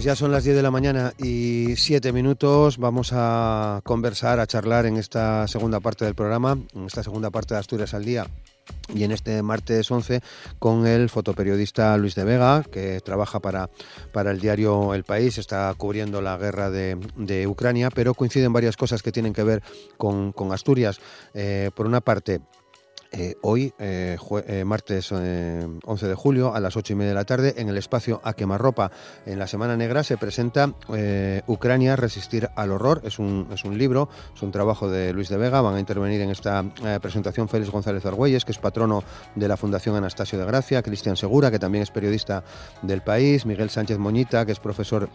Pues 0.00 0.06
ya 0.06 0.16
son 0.16 0.32
las 0.32 0.44
10 0.44 0.56
de 0.56 0.62
la 0.62 0.70
mañana 0.70 1.12
y 1.18 1.76
7 1.76 2.10
minutos. 2.14 2.78
Vamos 2.78 3.10
a 3.12 3.82
conversar, 3.84 4.40
a 4.40 4.46
charlar 4.46 4.86
en 4.86 4.96
esta 4.96 5.46
segunda 5.46 5.78
parte 5.78 6.06
del 6.06 6.14
programa, 6.14 6.56
en 6.74 6.86
esta 6.86 7.02
segunda 7.02 7.28
parte 7.28 7.52
de 7.52 7.60
Asturias 7.60 7.92
al 7.92 8.06
Día. 8.06 8.26
Y 8.94 9.04
en 9.04 9.12
este 9.12 9.42
martes 9.42 9.90
11 9.90 10.22
con 10.58 10.86
el 10.86 11.10
fotoperiodista 11.10 11.94
Luis 11.98 12.14
de 12.14 12.24
Vega, 12.24 12.62
que 12.62 13.02
trabaja 13.02 13.40
para, 13.40 13.68
para 14.10 14.30
el 14.30 14.40
diario 14.40 14.94
El 14.94 15.04
País, 15.04 15.36
está 15.36 15.74
cubriendo 15.76 16.22
la 16.22 16.38
guerra 16.38 16.70
de, 16.70 16.96
de 17.16 17.46
Ucrania, 17.46 17.90
pero 17.90 18.14
coinciden 18.14 18.54
varias 18.54 18.78
cosas 18.78 19.02
que 19.02 19.12
tienen 19.12 19.34
que 19.34 19.44
ver 19.44 19.62
con, 19.98 20.32
con 20.32 20.50
Asturias. 20.50 20.98
Eh, 21.34 21.70
por 21.74 21.84
una 21.84 22.00
parte, 22.00 22.40
eh, 23.12 23.36
hoy, 23.42 23.74
eh, 23.78 24.16
eh, 24.46 24.64
martes 24.64 25.10
11 25.10 26.06
de 26.06 26.14
julio, 26.14 26.54
a 26.54 26.60
las 26.60 26.76
8 26.76 26.92
y 26.92 26.96
media 26.96 27.10
de 27.10 27.14
la 27.14 27.24
tarde, 27.24 27.54
en 27.56 27.68
el 27.68 27.76
espacio 27.76 28.20
A 28.22 28.34
Quemarropa, 28.34 28.92
en 29.26 29.38
la 29.38 29.46
Semana 29.46 29.76
Negra, 29.76 30.04
se 30.04 30.16
presenta 30.16 30.74
Ucrania, 31.46 31.96
Resistir 31.96 32.50
al 32.54 32.70
Horror. 32.70 33.02
Es 33.04 33.18
un, 33.18 33.48
es 33.52 33.64
un 33.64 33.78
libro, 33.78 34.08
es 34.34 34.42
un 34.42 34.52
trabajo 34.52 34.88
de 34.88 35.12
Luis 35.12 35.28
de 35.28 35.36
Vega. 35.36 35.60
Van 35.60 35.74
a 35.74 35.80
intervenir 35.80 36.20
en 36.20 36.30
esta 36.30 36.64
presentación 37.00 37.48
Félix 37.48 37.70
González 37.70 38.04
Argüelles, 38.06 38.44
que 38.44 38.52
es 38.52 38.58
patrono 38.58 39.02
de 39.34 39.48
la 39.48 39.56
Fundación 39.56 39.96
Anastasio 39.96 40.38
de 40.38 40.44
Gracia, 40.44 40.82
Cristian 40.82 41.16
Segura, 41.16 41.50
que 41.50 41.58
también 41.58 41.82
es 41.82 41.90
periodista 41.90 42.44
del 42.82 43.02
país, 43.02 43.44
Miguel 43.44 43.70
Sánchez 43.70 43.98
Moñita, 43.98 44.46
que 44.46 44.52
es 44.52 44.60
profesor 44.60 45.08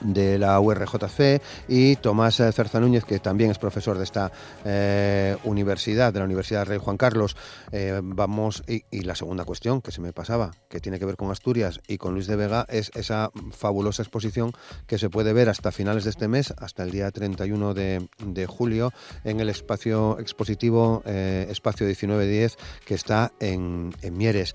de 0.00 0.38
la 0.38 0.58
URJC 0.60 1.42
y 1.68 1.96
Tomás 1.96 2.36
Cerza 2.36 2.80
Núñez, 2.80 3.04
que 3.04 3.18
también 3.18 3.50
es 3.50 3.58
profesor 3.58 3.98
de 3.98 4.04
esta 4.04 4.32
eh, 4.64 5.36
universidad, 5.44 6.12
de 6.12 6.18
la 6.20 6.24
Universidad 6.24 6.66
Rey 6.66 6.78
Juan 6.78 6.96
Carlos. 6.96 7.36
Eh, 7.72 8.00
vamos, 8.02 8.62
y, 8.66 8.84
la 9.00 9.14
segunda 9.14 9.44
cuestión 9.44 9.82
que 9.82 9.92
se 9.92 10.00
me 10.00 10.12
pasaba, 10.12 10.52
que 10.68 10.80
tiene 10.80 10.98
que 10.98 11.04
ver 11.04 11.16
con 11.16 11.30
Asturias 11.30 11.80
y 11.86 11.98
con 11.98 12.14
Luis 12.14 12.26
de 12.26 12.36
Vega, 12.36 12.66
es 12.68 12.90
esa 12.94 13.30
fabulosa 13.52 14.02
exposición 14.02 14.52
que 14.86 14.98
se 14.98 15.10
puede 15.10 15.32
ver 15.32 15.48
hasta 15.48 15.72
finales 15.72 16.04
de 16.04 16.10
este 16.10 16.28
mes, 16.28 16.52
hasta 16.58 16.82
el 16.82 16.90
día 16.90 17.10
31 17.10 17.74
de, 17.74 18.46
julio, 18.48 18.92
en 19.24 19.40
el 19.40 19.48
espacio 19.48 20.18
expositivo 20.18 21.02
eh, 21.06 21.46
Espacio 21.50 21.86
1910, 21.86 22.56
que 22.84 22.94
está 22.94 23.32
en, 23.40 23.94
en 24.02 24.16
Mieres. 24.16 24.54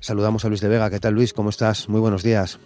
Saludamos 0.00 0.44
a 0.44 0.48
Luis 0.48 0.60
de 0.60 0.68
Vega. 0.68 0.90
¿Qué 0.90 1.00
tal, 1.00 1.14
Luis? 1.14 1.32
¿Cómo 1.32 1.50
estás? 1.50 1.88
Muy 1.88 2.00
buenos 2.00 2.22
días. 2.22 2.58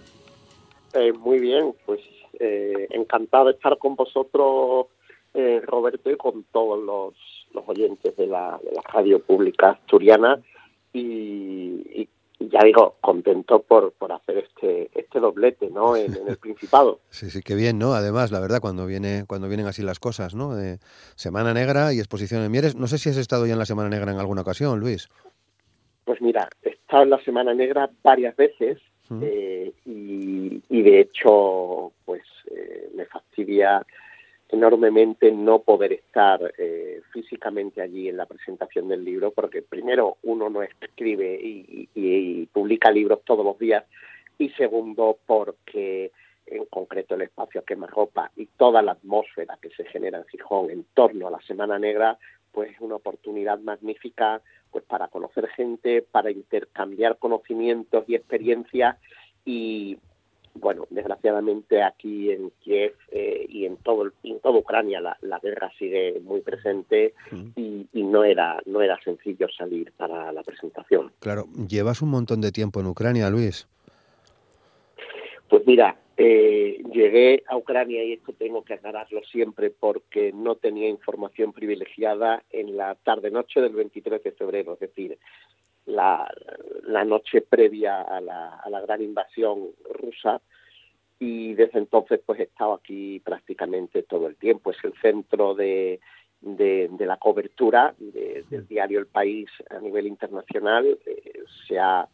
Eh, 0.94 1.12
muy 1.12 1.38
bien, 1.38 1.74
pues 1.86 2.00
eh, 2.38 2.86
encantado 2.90 3.46
de 3.46 3.52
estar 3.52 3.78
con 3.78 3.96
vosotros, 3.96 4.86
eh, 5.34 5.60
Roberto, 5.64 6.10
y 6.10 6.16
con 6.16 6.44
todos 6.52 6.82
los, 6.82 7.14
oyentes 7.66 8.16
de 8.16 8.26
la, 8.26 8.58
de 8.62 8.72
la 8.72 8.82
radio 8.82 9.22
pública 9.22 9.70
asturiana. 9.70 10.40
Y, 10.92 12.08
ya 12.38 12.60
digo, 12.64 12.96
contento 13.00 13.62
por, 13.62 13.92
por 13.92 14.12
hacer 14.12 14.38
este 14.38 14.90
este 14.94 15.20
doblete, 15.20 15.70
¿no? 15.70 15.96
En, 15.96 16.12
el 16.26 16.36
Principado. 16.36 17.00
Sí, 17.10 17.30
sí, 17.30 17.40
qué 17.40 17.54
bien, 17.54 17.78
¿no? 17.78 17.94
Además, 17.94 18.32
la 18.32 18.40
verdad, 18.40 18.60
cuando 18.60 18.84
viene 18.84 19.24
cuando 19.26 19.48
vienen 19.48 19.66
así 19.66 19.82
las 19.82 20.00
cosas, 20.00 20.34
¿no? 20.34 20.54
De 20.54 20.78
Semana 21.14 21.54
Negra 21.54 21.92
y 21.92 21.98
exposición 21.98 22.42
en 22.42 22.50
Mieres. 22.50 22.74
No 22.74 22.88
sé 22.88 22.98
si 22.98 23.10
has 23.10 23.16
estado 23.16 23.46
ya 23.46 23.52
en 23.52 23.58
la 23.58 23.64
Semana 23.64 23.88
Negra 23.88 24.12
en 24.12 24.18
alguna 24.18 24.42
ocasión, 24.42 24.80
Luis. 24.80 25.08
Pues 26.04 26.20
mira, 26.20 26.48
he 26.62 26.70
estado 26.70 27.04
en 27.04 27.10
la 27.10 27.22
Semana 27.22 27.54
Negra 27.54 27.90
varias 28.02 28.34
veces 28.36 28.78
eh, 29.20 29.72
y, 29.84 30.82
de 30.82 31.00
hecho, 31.00 31.92
pues 32.04 32.22
eh, 32.50 32.90
me 32.94 33.04
fastidia 33.06 33.84
enormemente 34.48 35.30
no 35.32 35.60
poder 35.60 35.92
estar 35.92 36.52
eh, 36.58 37.00
físicamente 37.12 37.80
allí 37.80 38.08
en 38.08 38.16
la 38.16 38.26
presentación 38.26 38.88
del 38.88 39.04
libro, 39.04 39.30
porque 39.30 39.62
primero 39.62 40.18
uno 40.22 40.50
no 40.50 40.62
escribe 40.62 41.38
y, 41.42 42.46
publica 42.52 42.90
libros 42.90 43.20
todos 43.24 43.44
los 43.44 43.58
días, 43.58 43.84
y 44.38 44.50
segundo 44.50 45.18
porque 45.26 46.12
en 46.46 46.66
concreto 46.66 47.14
el 47.14 47.22
espacio 47.22 47.64
Quemarropa 47.64 48.30
y 48.36 48.46
toda 48.46 48.82
la 48.82 48.92
atmósfera 48.92 49.58
que 49.62 49.70
se 49.70 49.84
genera 49.86 50.18
en 50.18 50.26
Gijón 50.26 50.70
en 50.70 50.84
torno 50.92 51.28
a 51.28 51.30
la 51.30 51.40
Semana 51.40 51.78
Negra, 51.78 52.18
pues 52.52 52.70
es 52.70 52.80
una 52.80 52.96
oportunidad 52.96 53.58
magnífica 53.58 54.40
pues 54.70 54.84
para 54.84 55.08
conocer 55.08 55.48
gente, 55.48 56.02
para 56.02 56.30
intercambiar 56.30 57.18
conocimientos 57.18 58.04
y 58.08 58.14
experiencias 58.14 58.96
y 59.44 59.98
bueno, 60.54 60.86
desgraciadamente 60.90 61.82
aquí 61.82 62.30
en 62.30 62.50
Kiev 62.62 62.94
eh, 63.10 63.46
y 63.48 63.64
en 63.64 63.76
todo 63.78 64.12
en 64.22 64.38
toda 64.40 64.58
Ucrania 64.58 65.00
la, 65.00 65.16
la 65.22 65.38
guerra 65.38 65.72
sigue 65.78 66.20
muy 66.22 66.40
presente 66.40 67.14
y, 67.56 67.86
y, 67.92 68.02
no 68.02 68.22
era 68.22 68.60
no 68.66 68.82
era 68.82 69.00
sencillo 69.02 69.48
salir 69.48 69.92
para 69.96 70.30
la 70.30 70.42
presentación. 70.42 71.10
Claro, 71.20 71.46
llevas 71.68 72.02
un 72.02 72.10
montón 72.10 72.42
de 72.42 72.52
tiempo 72.52 72.80
en 72.80 72.86
Ucrania, 72.86 73.30
Luis. 73.30 73.66
Pues 75.48 75.66
mira, 75.66 75.96
eh, 76.24 76.80
llegué 76.92 77.42
a 77.48 77.56
Ucrania 77.56 78.04
y 78.04 78.12
esto 78.12 78.32
tengo 78.32 78.62
que 78.62 78.74
aclararlo 78.74 79.24
siempre 79.24 79.70
porque 79.70 80.32
no 80.32 80.54
tenía 80.54 80.88
información 80.88 81.52
privilegiada 81.52 82.44
en 82.50 82.76
la 82.76 82.94
tarde-noche 82.94 83.60
del 83.60 83.72
23 83.72 84.22
de 84.22 84.30
febrero, 84.30 84.74
es 84.74 84.78
decir, 84.78 85.18
la, 85.84 86.32
la 86.84 87.04
noche 87.04 87.40
previa 87.40 88.02
a 88.02 88.20
la, 88.20 88.54
a 88.54 88.70
la 88.70 88.80
gran 88.82 89.02
invasión 89.02 89.70
rusa 89.90 90.40
y 91.18 91.54
desde 91.54 91.80
entonces 91.80 92.20
pues 92.24 92.38
he 92.38 92.44
estado 92.44 92.74
aquí 92.74 93.18
prácticamente 93.18 94.04
todo 94.04 94.28
el 94.28 94.36
tiempo. 94.36 94.70
Es 94.70 94.76
el 94.84 94.94
centro 95.02 95.56
de, 95.56 95.98
de, 96.40 96.88
la 97.00 97.16
cobertura 97.16 97.96
del 97.98 98.68
diario 98.68 99.00
El 99.00 99.06
País 99.06 99.50
a 99.70 99.80
nivel 99.80 100.06
internacional. 100.06 101.00
Eh, 101.04 101.32
se 101.66 101.80
ha 101.80 102.06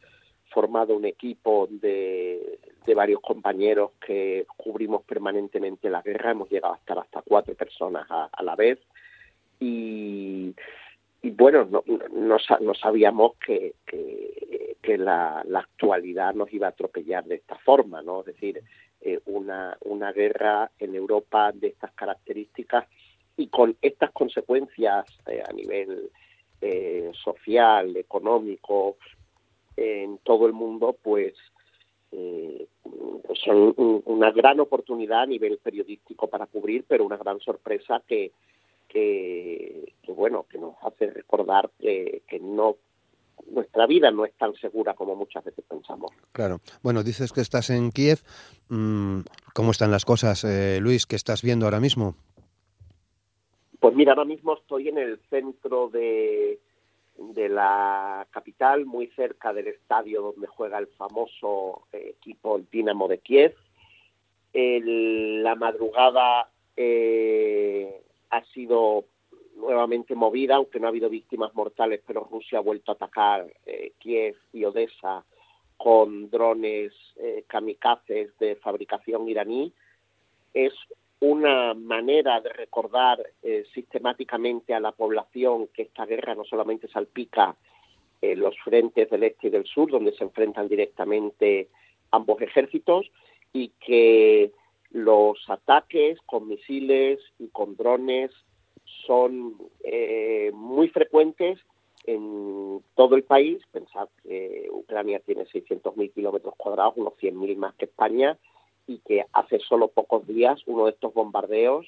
formado 0.51 0.97
un 0.97 1.05
equipo 1.05 1.69
de, 1.71 2.59
de 2.87 2.95
varios 2.95 3.21
compañeros 3.21 3.93
que 4.05 4.47
cubrimos 4.57 5.03
permanentemente 5.03 5.91
la 5.91 6.03
guerra. 6.03 6.33
Hemos 6.33 6.51
llegado 6.51 6.75
a 6.75 6.79
estar 6.79 6.99
hasta 6.99 7.23
cuatro 7.23 7.55
personas 7.55 8.07
a, 8.11 8.43
la 8.43 8.57
vez. 8.57 8.79
Y, 9.61 10.55
y 11.23 11.31
bueno, 11.31 11.69
no, 11.71 11.83
no, 12.13 12.75
sabíamos 12.75 13.37
que, 13.37 13.75
que, 13.87 14.97
la, 14.97 15.45
la, 15.47 15.61
actualidad 15.61 16.35
nos 16.35 16.53
iba 16.53 16.67
a 16.67 16.71
atropellar 16.71 17.25
de 17.25 17.35
esta 17.35 17.57
forma, 17.57 18.01
¿no? 18.01 18.21
Es 18.21 18.27
decir, 18.27 18.63
eh, 19.03 19.21
una, 19.27 19.77
una 19.83 20.13
guerra 20.13 20.71
en 20.79 20.95
Europa 20.95 21.53
de 21.53 21.69
estas 21.69 21.93
características 21.93 22.87
y 23.37 23.49
con 23.49 23.77
estas 23.81 24.11
consecuencias 24.11 25.07
eh, 25.27 25.43
a 25.47 25.53
nivel 25.53 26.11
eh, 26.61 27.13
social, 27.15 27.97
económico, 27.97 28.97
en 29.79 30.19
todo 30.19 30.47
el 30.47 30.53
mundo, 30.53 30.97
pues 31.03 31.35
eh, 32.11 32.67
son 33.45 33.75
una 33.77 34.33
gran 34.33 34.59
oportunidad 34.61 35.23
a 35.23 35.27
nivel 35.27 35.59
periodístico 35.59 36.27
para 36.27 36.47
cubrir, 36.47 36.85
pero 36.89 37.05
una 37.05 37.17
gran 37.17 37.39
sorpresa 37.41 38.03
que, 38.07 38.33
que, 38.89 39.93
bueno, 40.09 40.47
que 40.51 40.59
nos 40.59 40.75
hace 40.83 41.11
recordar 41.11 41.71
que, 41.79 42.23
no 42.41 42.77
nuestra 43.53 43.87
vida 43.87 44.11
no 44.11 44.25
es 44.25 44.35
tan 44.35 44.53
segura 44.55 44.95
como 44.95 45.15
muchas 45.15 45.45
veces 45.45 45.65
pensamos. 45.69 46.11
Claro. 46.33 46.61
Bueno, 46.83 47.05
dices 47.05 47.33
que 47.33 47.41
estás 47.41 47.71
en 47.71 47.93
Kiev. 47.93 48.19
Mm, 48.69 49.21
¿Cómo 49.55 49.71
están 49.71 49.93
las 49.93 50.05
cosas, 50.05 50.43
eh, 50.45 50.81
Luis? 50.81 51.07
¿Qué 51.07 51.15
estás 51.15 51.43
viendo 51.43 51.67
ahora 51.67 51.79
mismo? 51.79 52.17
Pues 53.79 53.95
mira, 53.95 54.13
ahora 54.13 54.25
mismo 54.25 54.55
estoy 54.55 54.89
en 54.89 54.99
el 54.99 55.21
centro 55.31 55.89
de, 55.89 56.59
de 57.19 57.49
la 57.49 58.27
capital, 58.31 58.87
muy 58.87 59.09
cerca 59.09 59.53
del 59.53 59.67
estadio 59.67 60.23
donde 60.23 60.47
juega 60.47 60.79
el 60.79 60.87
famoso 60.87 61.83
eh, 61.93 62.15
equipo 62.17 62.61
Dinamo 62.71 63.09
de 63.09 63.19
Kiev. 63.19 63.55
la 64.53 65.55
madrugada 65.57 66.49
eh, 66.77 68.03
ha 68.31 68.45
sido 68.47 69.05
nuevamente 69.57 70.15
movida, 70.15 70.57
aunque 70.57 70.79
no 70.79 70.87
ha 70.87 70.91
habido 70.91 71.11
víctimas 71.11 71.53
mortales, 71.55 72.01
pero 72.07 72.29
Rusia 72.31 72.59
ha 72.59 72.63
vuelto 72.63 72.93
a 72.93 72.95
atacar 72.95 73.47
eh, 73.67 73.93
Kiev 73.99 74.37
y 74.53 74.65
Odessa 74.65 75.25
con 75.77 76.29
drones 76.31 76.93
kamikazes 77.47 78.37
de 78.39 78.57
fabricación 78.57 79.29
iraní. 79.29 79.73
Es 80.53 80.73
una 81.21 81.75
manera 81.75 82.41
de 82.41 82.51
recordar 82.51 83.19
eh, 83.43 83.65
sistemáticamente 83.75 84.75
a 84.75 84.81
la 84.81 84.93
población 84.93 85.69
que 85.69 85.83
esta 85.83 86.07
guerra 86.07 86.35
no 86.35 86.45
solamente 86.45 86.89
salpica 86.89 87.57
eh, 88.23 88.37
los 88.37 88.57
frentes 88.61 89.11
del 89.11 89.25
este 89.25 89.49
y 89.49 89.51
del 89.51 89.65
sur, 89.65 89.91
donde 89.91 90.13
se 90.13 90.25
enfrentan 90.25 90.69
directamente 90.69 91.69
ambos 92.11 92.41
ejércitos, 92.41 93.11
y 93.53 93.73
que 93.81 94.53
Los 94.91 95.39
ataques 95.51 96.19
con 96.25 96.49
misiles 96.49 97.21
y 97.39 97.49
con 97.49 97.77
drones 97.77 98.31
son 99.07 99.55
eh, 99.85 100.51
muy 100.55 100.89
frecuentes 100.89 101.59
en 102.05 102.81
todo 102.95 103.15
el 103.17 103.23
país. 103.23 103.61
Pensad 103.71 104.09
que 104.23 104.67
Ucrania 104.71 105.21
tiene 105.21 105.45
600.000 105.45 106.15
kilómetros 106.15 106.55
cuadrados, 106.57 106.95
unos 106.97 107.15
100.000 107.19 107.57
más 107.57 107.75
que 107.75 107.85
España, 107.85 108.39
y 108.89 108.99
que 108.99 109.25
hace 109.33 109.61
solo 109.61 109.89
pocos 109.89 110.27
días 110.27 110.61
uno 110.67 110.87
de 110.87 110.93
estos 110.93 111.15
bombardeos 111.15 111.87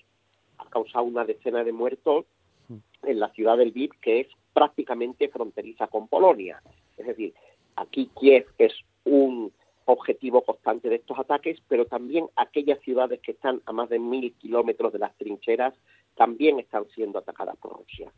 ha 0.58 0.68
causado 0.68 1.04
una 1.04 1.24
decena 1.24 1.64
de 1.64 1.72
muertos 1.72 2.26
en 3.02 3.18
la 3.18 3.30
ciudad 3.30 3.56
del 3.56 3.70
Lviv, 3.70 3.90
que 4.00 4.20
es 4.20 4.28
prácticamente 4.52 5.28
fronteriza 5.28 5.86
con 5.86 6.06
Polonia. 6.06 6.62
Es 6.96 7.06
decir, 7.06 7.34
aquí 7.76 8.10
Kiev 8.18 8.46
es 8.58 8.72
un 9.04 9.50
objetivo 9.86 10.42
constante 10.42 10.88
de 10.88 10.96
estos 10.96 11.18
ataques, 11.18 11.58
pero 11.66 11.86
también 11.86 12.26
aquellas 12.36 12.78
ciudades 12.80 13.20
que 13.20 13.32
están 13.32 13.60
a 13.66 13.72
más 13.72 13.88
de 13.88 13.98
mil 13.98 14.34
kilómetros 14.34 14.92
de 14.92 14.98
las 14.98 15.16
trincheras 15.16 15.74
también 16.16 16.60
están 16.60 16.84
siendo 16.94 17.18
atacadas 17.18 17.56
por 17.56 17.78
Rusia. 17.78 18.12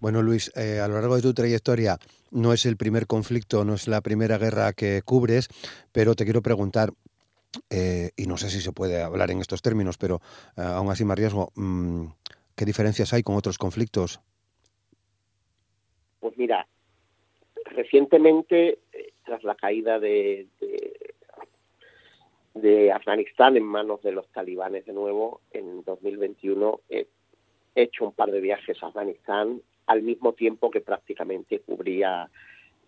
Bueno, 0.00 0.22
Luis, 0.22 0.50
eh, 0.56 0.80
a 0.80 0.88
lo 0.88 0.94
largo 0.94 1.16
de 1.16 1.22
tu 1.22 1.32
trayectoria 1.32 1.98
no 2.30 2.52
es 2.52 2.66
el 2.66 2.76
primer 2.76 3.06
conflicto, 3.06 3.64
no 3.64 3.74
es 3.74 3.86
la 3.86 4.00
primera 4.00 4.38
guerra 4.38 4.72
que 4.72 5.02
cubres, 5.04 5.48
pero 5.92 6.14
te 6.14 6.24
quiero 6.24 6.42
preguntar, 6.42 6.92
eh, 7.70 8.10
y 8.16 8.26
no 8.26 8.36
sé 8.36 8.50
si 8.50 8.60
se 8.60 8.72
puede 8.72 9.02
hablar 9.02 9.30
en 9.30 9.40
estos 9.40 9.62
términos, 9.62 9.98
pero 9.98 10.20
eh, 10.56 10.62
aún 10.62 10.90
así 10.90 11.04
me 11.04 11.12
arriesgo, 11.12 11.52
mm, 11.54 12.06
¿qué 12.54 12.64
diferencias 12.64 13.12
hay 13.12 13.22
con 13.22 13.36
otros 13.36 13.58
conflictos? 13.58 14.20
Pues 16.20 16.36
mira, 16.36 16.66
recientemente 17.66 18.78
tras 19.24 19.42
la 19.44 19.54
caída 19.54 19.98
de, 19.98 20.46
de, 22.54 22.92
Afganistán 22.92 23.56
en 23.56 23.64
manos 23.64 24.02
de 24.02 24.12
los 24.12 24.28
talibanes 24.28 24.86
de 24.86 24.92
nuevo, 24.92 25.40
en 25.52 25.82
2021 25.84 26.80
he 26.88 27.06
hecho 27.74 28.06
un 28.06 28.12
par 28.12 28.30
de 28.30 28.40
viajes 28.40 28.82
a 28.82 28.86
Afganistán 28.86 29.60
al 29.86 30.02
mismo 30.02 30.32
tiempo 30.32 30.70
que 30.70 30.80
prácticamente 30.80 31.60
cubría 31.60 32.28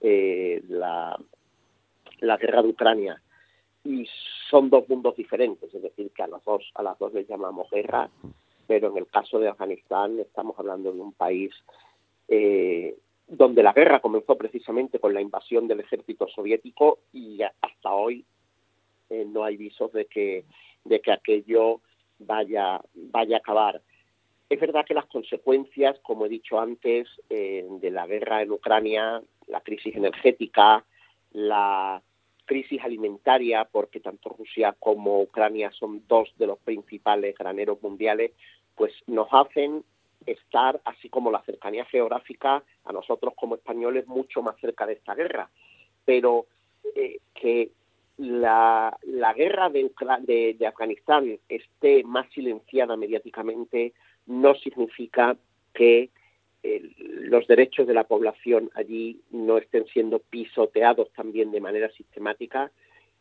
eh, 0.00 0.62
la, 0.68 1.18
la 2.20 2.36
guerra 2.36 2.62
de 2.62 2.68
Ucrania 2.68 3.22
y 3.88 4.06
son 4.50 4.68
dos 4.68 4.86
mundos 4.86 5.16
diferentes, 5.16 5.72
es 5.72 5.82
decir, 5.82 6.10
que 6.10 6.22
a 6.22 6.26
las 6.26 6.44
dos 6.44 6.62
a 6.74 6.82
las 6.82 6.98
dos 6.98 7.14
les 7.14 7.26
llamamos 7.26 7.70
guerra, 7.70 8.10
pero 8.66 8.90
en 8.90 8.98
el 8.98 9.06
caso 9.06 9.38
de 9.38 9.48
Afganistán 9.48 10.18
estamos 10.20 10.58
hablando 10.58 10.92
de 10.92 11.00
un 11.00 11.14
país 11.14 11.54
eh, 12.28 12.98
donde 13.26 13.62
la 13.62 13.72
guerra 13.72 14.00
comenzó 14.00 14.36
precisamente 14.36 14.98
con 14.98 15.14
la 15.14 15.22
invasión 15.22 15.66
del 15.66 15.80
ejército 15.80 16.28
soviético 16.28 16.98
y 17.14 17.40
hasta 17.42 17.94
hoy 17.94 18.26
eh, 19.08 19.24
no 19.26 19.42
hay 19.44 19.56
visos 19.56 19.90
de 19.92 20.04
que 20.04 20.44
de 20.84 21.00
que 21.00 21.12
aquello 21.12 21.80
vaya 22.18 22.82
vaya 22.94 23.36
a 23.36 23.40
acabar. 23.40 23.80
Es 24.50 24.60
verdad 24.60 24.84
que 24.86 24.94
las 24.94 25.06
consecuencias, 25.06 25.98
como 26.00 26.26
he 26.26 26.28
dicho 26.28 26.60
antes, 26.60 27.08
eh, 27.30 27.66
de 27.68 27.90
la 27.90 28.06
guerra 28.06 28.42
en 28.42 28.52
Ucrania, 28.52 29.22
la 29.46 29.60
crisis 29.62 29.96
energética, 29.96 30.84
la 31.32 32.02
crisis 32.48 32.80
alimentaria, 32.82 33.68
porque 33.70 34.00
tanto 34.00 34.30
Rusia 34.30 34.74
como 34.80 35.20
Ucrania 35.20 35.70
son 35.70 36.02
dos 36.08 36.32
de 36.38 36.46
los 36.46 36.58
principales 36.58 37.36
graneros 37.36 37.80
mundiales, 37.82 38.32
pues 38.74 38.92
nos 39.06 39.28
hacen 39.30 39.84
estar, 40.24 40.80
así 40.86 41.10
como 41.10 41.30
la 41.30 41.42
cercanía 41.42 41.84
geográfica, 41.84 42.64
a 42.84 42.92
nosotros 42.92 43.34
como 43.36 43.54
españoles 43.54 44.06
mucho 44.06 44.42
más 44.42 44.58
cerca 44.60 44.86
de 44.86 44.94
esta 44.94 45.14
guerra. 45.14 45.50
Pero 46.06 46.46
eh, 46.96 47.18
que 47.34 47.70
la, 48.16 48.96
guerra 49.36 49.68
de, 49.68 49.90
de, 50.22 50.56
de, 50.58 50.66
Afganistán 50.66 51.38
esté 51.50 52.02
más 52.02 52.28
silenciada 52.32 52.96
mediáticamente 52.96 53.92
no 54.26 54.54
significa 54.54 55.36
que 55.74 56.08
eh, 56.62 56.82
los 57.28 57.46
derechos 57.46 57.86
de 57.86 57.94
la 57.94 58.04
población 58.04 58.70
allí 58.74 59.20
no 59.30 59.58
estén 59.58 59.86
siendo 59.86 60.18
pisoteados 60.18 61.10
también 61.12 61.50
de 61.50 61.60
manera 61.60 61.90
sistemática, 61.90 62.70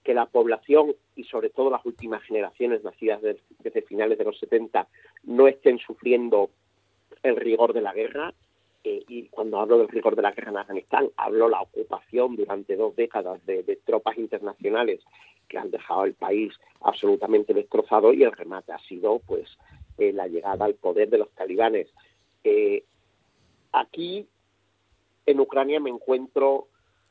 que 0.03 0.13
la 0.13 0.25
población 0.25 0.95
y 1.15 1.25
sobre 1.25 1.49
todo 1.49 1.69
las 1.69 1.85
últimas 1.85 2.23
generaciones 2.23 2.83
nacidas 2.83 3.21
desde 3.21 3.81
finales 3.81 4.17
de 4.17 4.23
los 4.23 4.39
70 4.39 4.87
no 5.23 5.47
estén 5.47 5.79
sufriendo 5.79 6.49
el 7.23 7.35
rigor 7.35 7.73
de 7.73 7.81
la 7.81 7.93
guerra, 7.93 8.33
eh, 8.83 9.03
y 9.09 9.27
cuando 9.27 9.59
hablo 9.59 9.79
del 9.79 9.89
rigor 9.89 10.15
de 10.15 10.21
la 10.21 10.31
guerra 10.31 10.51
en 10.51 10.57
Afganistán, 10.57 11.09
hablo 11.17 11.49
la 11.49 11.61
ocupación 11.61 12.37
durante 12.37 12.77
dos 12.77 12.95
décadas 12.95 13.45
de, 13.45 13.77
tropas 13.83 14.17
internacionales 14.17 15.01
que 15.49 15.57
han 15.57 15.71
dejado 15.71 16.05
el 16.05 16.13
país 16.13 16.53
absolutamente 16.79 17.53
destrozado 17.53 18.13
y 18.13 18.23
el 18.23 18.31
remate 18.31 18.71
ha 18.71 18.79
sido 18.79 19.19
pues 19.25 19.57
eh, 19.97 20.13
la 20.13 20.27
llegada 20.27 20.63
al 20.63 20.75
poder 20.75 21.09
de 21.09 21.17
los 21.17 21.29
talibanes. 21.31 21.89
Eh, 22.45 22.85
aquí 23.79 24.27
en 25.25 25.39
Ucrania 25.39 25.79
me 25.79 25.89
encuentro 25.89 26.67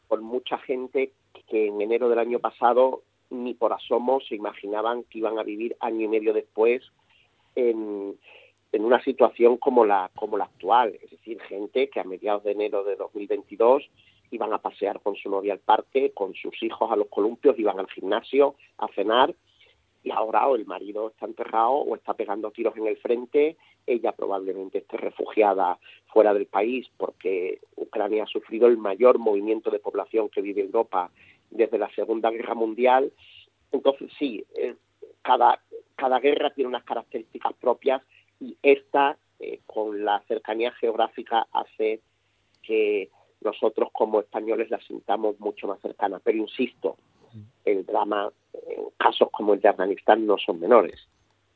con 0.08 0.22
mucha 0.22 0.58
gente 0.58 1.12
que 1.48 1.68
en 1.68 1.80
enero 1.80 2.08
del 2.08 2.18
año 2.18 2.38
pasado 2.38 3.02
ni 3.30 3.54
por 3.54 3.72
asomo 3.72 4.20
se 4.20 4.36
imaginaban 4.36 5.04
que 5.04 5.18
iban 5.18 5.38
a 5.38 5.42
vivir 5.42 5.76
año 5.80 6.02
y 6.04 6.08
medio 6.08 6.32
después 6.32 6.82
en, 7.54 8.16
en 8.72 8.84
una 8.84 9.02
situación 9.02 9.56
como 9.56 9.84
la, 9.84 10.10
como 10.14 10.36
la 10.36 10.44
actual, 10.44 10.98
es 11.02 11.10
decir, 11.10 11.40
gente 11.42 11.88
que 11.88 12.00
a 12.00 12.04
mediados 12.04 12.44
de 12.44 12.52
enero 12.52 12.84
de 12.84 12.96
2022 12.96 13.88
iban 14.30 14.52
a 14.52 14.58
pasear 14.58 15.00
con 15.00 15.16
su 15.16 15.30
novia 15.30 15.52
al 15.52 15.60
parque, 15.60 16.12
con 16.12 16.34
sus 16.34 16.62
hijos 16.62 16.90
a 16.90 16.96
los 16.96 17.08
columpios, 17.08 17.58
iban 17.58 17.78
al 17.78 17.88
gimnasio 17.88 18.54
a 18.78 18.88
cenar 18.88 19.34
y 20.06 20.12
ahora 20.12 20.46
o 20.46 20.54
el 20.54 20.66
marido 20.66 21.08
está 21.08 21.26
enterrado 21.26 21.72
o 21.72 21.96
está 21.96 22.14
pegando 22.14 22.52
tiros 22.52 22.76
en 22.76 22.86
el 22.86 22.96
frente, 22.96 23.56
ella 23.88 24.12
probablemente 24.12 24.78
esté 24.78 24.96
refugiada 24.96 25.80
fuera 26.12 26.32
del 26.32 26.46
país 26.46 26.86
porque 26.96 27.58
Ucrania 27.74 28.22
ha 28.22 28.28
sufrido 28.28 28.68
el 28.68 28.78
mayor 28.78 29.18
movimiento 29.18 29.68
de 29.68 29.80
población 29.80 30.28
que 30.28 30.42
vive 30.42 30.62
Europa 30.62 31.10
desde 31.50 31.76
la 31.76 31.90
Segunda 31.90 32.30
Guerra 32.30 32.54
Mundial. 32.54 33.12
Entonces 33.72 34.12
sí, 34.16 34.44
eh, 34.54 34.76
cada, 35.22 35.60
cada 35.96 36.20
guerra 36.20 36.50
tiene 36.54 36.68
unas 36.68 36.84
características 36.84 37.54
propias 37.54 38.00
y 38.38 38.56
esta, 38.62 39.16
eh, 39.40 39.58
con 39.66 40.04
la 40.04 40.22
cercanía 40.28 40.70
geográfica, 40.70 41.48
hace 41.50 42.00
que 42.62 43.10
nosotros 43.40 43.88
como 43.90 44.20
españoles 44.20 44.70
la 44.70 44.80
sintamos 44.82 45.40
mucho 45.40 45.66
más 45.66 45.80
cercana. 45.80 46.20
Pero 46.22 46.38
insisto, 46.38 46.96
el 47.64 47.84
drama 47.84 48.30
en 48.68 48.85
casos 49.06 49.28
como 49.30 49.54
el 49.54 49.60
de 49.60 49.68
Afganistán 49.68 50.26
no 50.26 50.36
son 50.38 50.60
menores. 50.60 51.08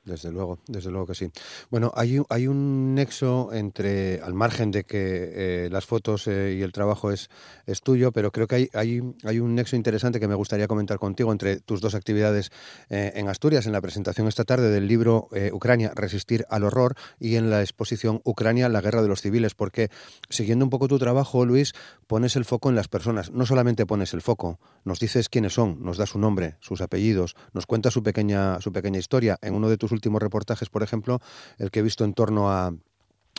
Desde 0.03 0.33
luego, 0.33 0.59
desde 0.67 0.91
luego 0.91 1.09
que 1.09 1.15
sí. 1.15 1.31
Bueno, 1.69 1.93
hay, 1.95 2.19
hay 2.31 2.47
un 2.47 2.95
nexo 2.95 3.51
entre, 3.53 4.19
al 4.23 4.33
margen 4.33 4.71
de 4.71 4.85
que 4.85 5.67
eh, 5.67 5.69
las 5.71 5.85
fotos 5.85 6.27
eh, 6.27 6.57
y 6.59 6.63
el 6.63 6.73
trabajo 6.73 7.13
es, 7.13 7.29
es 7.67 7.83
tuyo, 7.83 8.11
pero 8.11 8.33
creo 8.33 8.47
que 8.47 8.55
hay, 8.55 8.69
hay, 8.73 9.03
hay, 9.25 9.41
un 9.41 9.55
nexo 9.55 9.77
interesante 9.77 10.19
que 10.19 10.27
me 10.27 10.35
gustaría 10.35 10.67
comentar 10.69 10.99
contigo 10.99 11.33
entre 11.33 11.61
tus 11.61 11.83
dos 11.83 11.95
actividades 11.95 12.51
eh, 12.89 13.13
en 13.15 13.29
Asturias, 13.29 13.67
en 13.67 13.73
la 13.73 13.83
presentación 13.83 14.27
esta 14.27 14.45
tarde 14.45 14.71
del 14.71 14.89
libro 14.89 15.29
Ucrania, 15.53 15.93
Resistir 15.95 16.47
al 16.49 16.65
Horror, 16.65 16.95
y 17.19 17.37
en 17.37 17.51
la 17.51 17.61
exposición 17.61 18.23
Ucrania, 18.25 18.71
la 18.71 18.81
Guerra 18.81 19.03
de 19.03 19.09
los 19.09 19.21
Civiles, 19.21 19.55
porque 19.55 19.91
siguiendo 20.31 20.65
un 20.65 20.71
poco 20.71 20.89
tu 20.89 20.99
trabajo, 20.99 21.45
Luis, 21.45 21.75
pones 22.07 22.37
el 22.37 22.47
foco 22.47 22.71
en 22.71 22.75
las 22.75 22.89
personas. 22.89 23.33
No 23.33 23.45
solamente 23.45 23.85
pones 23.85 24.15
el 24.15 24.23
foco, 24.23 24.59
nos 24.85 24.99
dices 24.99 25.29
quiénes 25.29 25.53
son, 25.53 25.83
nos 25.83 25.99
da 25.99 26.07
su 26.07 26.19
nombre, 26.19 26.57
sus 26.61 26.81
apellidos, 26.81 27.37
nos 27.53 27.67
cuenta 27.67 27.91
su 27.91 28.03
pequeña, 28.03 28.61
su 28.63 28.73
pequeña 28.73 28.99
historia. 28.99 29.39
En 29.43 29.55
uno 29.55 29.69
de 29.69 29.77
tus 29.77 29.90
últimos 29.93 30.23
reportajes, 30.23 30.69
por 30.69 30.83
ejemplo, 30.83 31.21
el 31.59 31.71
que 31.71 31.81
he 31.81 31.83
visto 31.83 32.05
en 32.05 32.15
torno 32.15 32.51
a, 32.51 32.73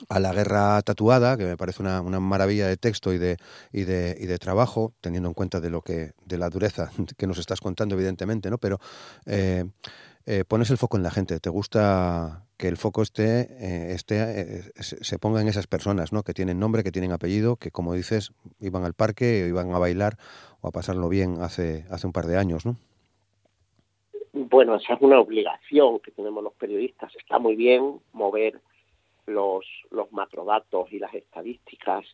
la 0.09 0.33
guerra 0.33 0.81
tatuada, 0.81 1.37
que 1.37 1.45
me 1.45 1.57
parece 1.57 1.83
una, 1.83 2.01
maravilla 2.01 2.67
de 2.67 2.77
texto 2.77 3.13
y 3.13 3.17
de, 3.17 3.37
y 3.71 3.83
de, 3.83 4.17
y 4.19 4.25
de 4.25 4.39
trabajo, 4.39 4.93
teniendo 5.01 5.29
en 5.29 5.33
cuenta 5.35 5.59
de 5.59 5.69
lo 5.69 5.81
que, 5.81 6.13
de 6.25 6.37
la 6.37 6.49
dureza 6.49 6.91
que 7.17 7.27
nos 7.27 7.37
estás 7.37 7.61
contando, 7.61 7.95
evidentemente, 7.95 8.49
¿no? 8.49 8.57
Pero 8.57 8.79
eh, 9.25 9.65
eh, 10.25 10.43
pones 10.47 10.69
el 10.69 10.77
foco 10.77 10.97
en 10.97 11.03
la 11.03 11.11
gente, 11.11 11.39
te 11.39 11.49
gusta 11.49 12.45
que 12.57 12.67
el 12.67 12.77
foco 12.77 13.01
esté, 13.01 13.47
eh, 13.59 13.93
esté 13.93 14.71
se 14.81 15.17
ponga 15.17 15.41
en 15.41 15.47
esas 15.47 15.65
personas, 15.65 16.13
¿no? 16.13 16.23
Que 16.23 16.33
tienen 16.33 16.59
nombre, 16.59 16.83
que 16.83 16.91
tienen 16.91 17.11
apellido, 17.11 17.55
que 17.55 17.71
como 17.71 17.93
dices, 17.93 18.31
iban 18.59 18.85
al 18.85 18.93
parque, 18.93 19.45
iban 19.47 19.73
a 19.73 19.79
bailar 19.79 20.17
o 20.61 20.67
a 20.67 20.71
pasarlo 20.71 21.09
bien 21.09 21.41
hace, 21.41 21.85
hace 21.89 22.05
un 22.05 22.13
par 22.13 22.27
de 22.27 22.37
años, 22.37 22.65
¿no? 22.65 22.77
Bueno, 24.33 24.75
esa 24.75 24.93
es 24.93 25.01
una 25.01 25.19
obligación 25.19 25.99
que 25.99 26.11
tenemos 26.11 26.43
los 26.43 26.53
periodistas. 26.53 27.13
Está 27.17 27.37
muy 27.37 27.55
bien 27.55 27.99
mover 28.13 28.61
los, 29.25 29.65
los 29.89 30.11
macrodatos 30.13 30.91
y 30.93 30.99
las 30.99 31.13
estadísticas, 31.13 32.05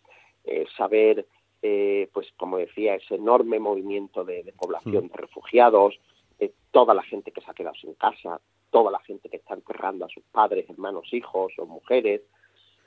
eh, 0.43 0.65
saber, 0.75 1.27
eh, 1.61 2.09
pues 2.13 2.27
como 2.35 2.57
decía, 2.57 2.95
ese 2.95 3.15
enorme 3.15 3.59
movimiento 3.59 4.25
de, 4.25 4.51
población 4.57 5.09
de 5.09 5.13
refugiados, 5.15 5.99
eh, 6.39 6.51
toda 6.71 6.95
la 6.95 7.03
gente 7.03 7.31
que 7.31 7.41
se 7.41 7.51
ha 7.51 7.53
quedado 7.53 7.75
sin 7.75 7.93
casa, 7.93 8.41
toda 8.71 8.91
la 8.91 8.99
gente 8.99 9.29
que 9.29 9.37
está 9.37 9.53
enterrando 9.53 10.05
a 10.05 10.09
sus 10.09 10.23
padres, 10.31 10.67
hermanos, 10.69 11.13
hijos 11.13 11.53
o 11.57 11.65
mujeres, 11.65 12.21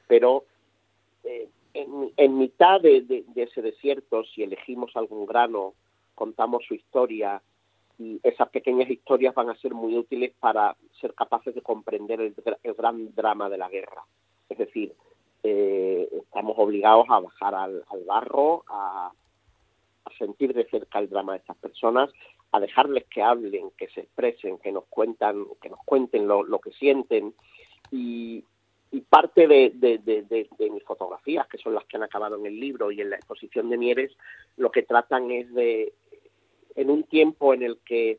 pero 0.08 0.44
en, 1.22 2.12
en, 2.16 2.38
mitad 2.38 2.80
de 2.80 3.24
ese 3.36 3.62
desierto, 3.62 4.24
si 4.24 4.42
elegimos 4.42 4.96
algún 4.96 5.24
grano, 5.24 5.74
contamos 6.14 6.64
su 6.66 6.74
historia 6.74 7.40
y 8.00 8.18
esas 8.22 8.48
pequeñas 8.48 8.88
historias 8.88 9.34
van 9.34 9.50
a 9.50 9.56
ser 9.56 9.74
muy 9.74 9.94
útiles 9.94 10.32
para 10.40 10.74
ser 10.98 11.12
capaces 11.12 11.54
de 11.54 11.60
comprender 11.60 12.18
el, 12.22 12.34
gran 12.74 13.14
drama 13.14 13.50
de 13.50 13.58
la 13.58 13.68
guerra. 13.68 14.02
Es 14.48 14.56
decir, 14.56 14.94
eh, 15.42 16.08
estamos 16.10 16.54
obligados 16.56 17.04
a 17.10 17.20
bajar 17.20 17.54
al, 17.54 17.84
barro, 18.06 18.64
a, 18.68 19.12
sentir 20.16 20.54
de 20.54 20.64
cerca 20.64 20.98
el 20.98 21.10
drama 21.10 21.32
de 21.32 21.38
estas 21.38 21.58
personas, 21.58 22.10
a 22.52 22.60
dejarles 22.60 23.04
que 23.04 23.22
hablen, 23.22 23.70
que 23.76 23.88
se 23.88 24.00
expresen, 24.00 24.58
que 24.58 24.72
nos 24.72 24.84
cuentan, 24.86 25.44
que 25.60 25.68
nos 25.68 25.80
cuenten 25.84 26.26
lo, 26.26 26.58
que 26.58 26.72
sienten 26.72 27.34
y, 27.90 28.44
parte 29.10 29.46
de, 29.46 29.70
de, 29.74 30.70
mis 30.70 30.84
fotografías, 30.84 31.46
que 31.48 31.58
son 31.58 31.74
las 31.74 31.84
que 31.84 31.96
han 31.96 32.02
acabado 32.02 32.36
en 32.36 32.46
el 32.46 32.58
libro 32.58 32.90
y 32.90 33.00
en 33.02 33.10
la 33.10 33.16
exposición 33.16 33.68
de 33.68 33.76
Mieres, 33.76 34.16
lo 34.56 34.70
que 34.70 34.82
tratan 34.82 35.30
es 35.30 35.52
de 35.52 35.92
en 36.74 36.90
un 36.90 37.04
tiempo 37.04 37.54
en 37.54 37.62
el 37.62 37.78
que 37.84 38.18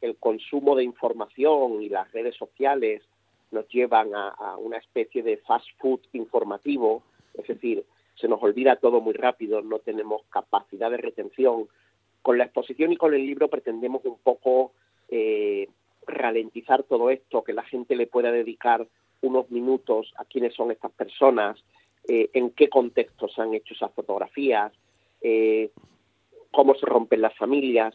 el 0.00 0.16
consumo 0.16 0.76
de 0.76 0.84
información 0.84 1.82
y 1.82 1.88
las 1.88 2.10
redes 2.12 2.36
sociales 2.36 3.02
nos 3.50 3.68
llevan 3.68 4.14
a, 4.14 4.56
una 4.58 4.78
especie 4.78 5.22
de 5.22 5.38
fast 5.38 5.66
food 5.78 6.00
informativo, 6.12 7.02
es 7.34 7.46
decir, 7.46 7.84
se 8.14 8.28
nos 8.28 8.42
olvida 8.42 8.76
todo 8.76 9.00
muy 9.00 9.14
rápido, 9.14 9.62
no 9.62 9.78
tenemos 9.78 10.22
capacidad 10.30 10.90
de 10.90 10.96
retención. 10.96 11.68
Con 12.22 12.38
la 12.38 12.44
exposición 12.44 12.92
y 12.92 12.96
con 12.96 13.14
el 13.14 13.24
libro 13.24 13.48
pretendemos 13.48 14.04
un 14.04 14.18
poco 14.18 14.72
eh, 15.08 15.68
ralentizar 16.06 16.82
todo 16.82 17.10
esto, 17.10 17.44
que 17.44 17.52
la 17.52 17.62
gente 17.62 17.94
le 17.94 18.06
pueda 18.06 18.32
dedicar 18.32 18.86
unos 19.20 19.50
minutos 19.50 20.12
a 20.16 20.24
quiénes 20.24 20.54
son 20.54 20.70
estas 20.70 20.92
personas, 20.92 21.62
eh, 22.08 22.30
en 22.32 22.50
qué 22.50 22.68
contextos 22.68 23.34
se 23.34 23.42
han 23.42 23.54
hecho 23.54 23.74
esas 23.74 23.92
fotografías, 23.92 24.72
eh, 25.20 25.70
cómo 26.50 26.74
se 26.74 26.86
rompen 26.86 27.20
las 27.20 27.36
familias, 27.36 27.94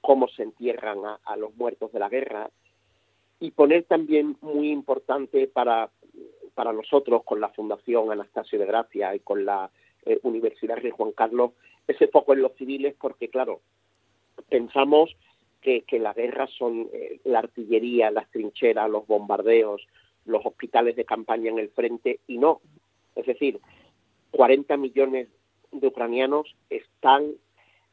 cómo 0.00 0.28
se 0.28 0.42
entierran 0.42 0.98
a, 1.04 1.36
los 1.36 1.54
muertos 1.56 1.92
de 1.92 2.00
la 2.00 2.08
guerra 2.08 2.50
y 3.40 3.50
poner 3.52 3.84
también 3.84 4.36
muy 4.40 4.70
importante 4.70 5.46
para, 5.46 5.90
para 6.54 6.72
nosotros 6.72 7.22
con 7.24 7.40
la 7.40 7.48
Fundación 7.50 8.10
Anastasio 8.10 8.58
de 8.58 8.66
Gracia 8.66 9.14
y 9.14 9.20
con 9.20 9.44
la 9.44 9.70
eh, 10.04 10.18
Universidad 10.22 10.80
de 10.82 10.90
Juan 10.90 11.12
Carlos 11.12 11.52
ese 11.86 12.08
foco 12.08 12.32
en 12.32 12.42
los 12.42 12.52
civiles 12.54 12.94
porque 13.00 13.28
claro 13.28 13.60
pensamos 14.48 15.16
que, 15.60 15.84
la 15.92 16.12
guerra 16.12 16.48
son 16.58 16.88
eh, 16.92 17.20
la 17.24 17.38
artillería, 17.38 18.10
las 18.10 18.28
trincheras, 18.30 18.90
los 18.90 19.06
bombardeos, 19.06 19.86
los 20.24 20.44
hospitales 20.44 20.96
de 20.96 21.04
campaña 21.04 21.50
en 21.50 21.58
el 21.60 21.70
frente 21.70 22.18
y 22.26 22.38
no. 22.38 22.60
Es 23.14 23.26
decir, 23.26 23.60
40 24.32 24.76
millones 24.76 25.28
de 25.70 25.86
ucranianos 25.86 26.56
están 26.68 27.32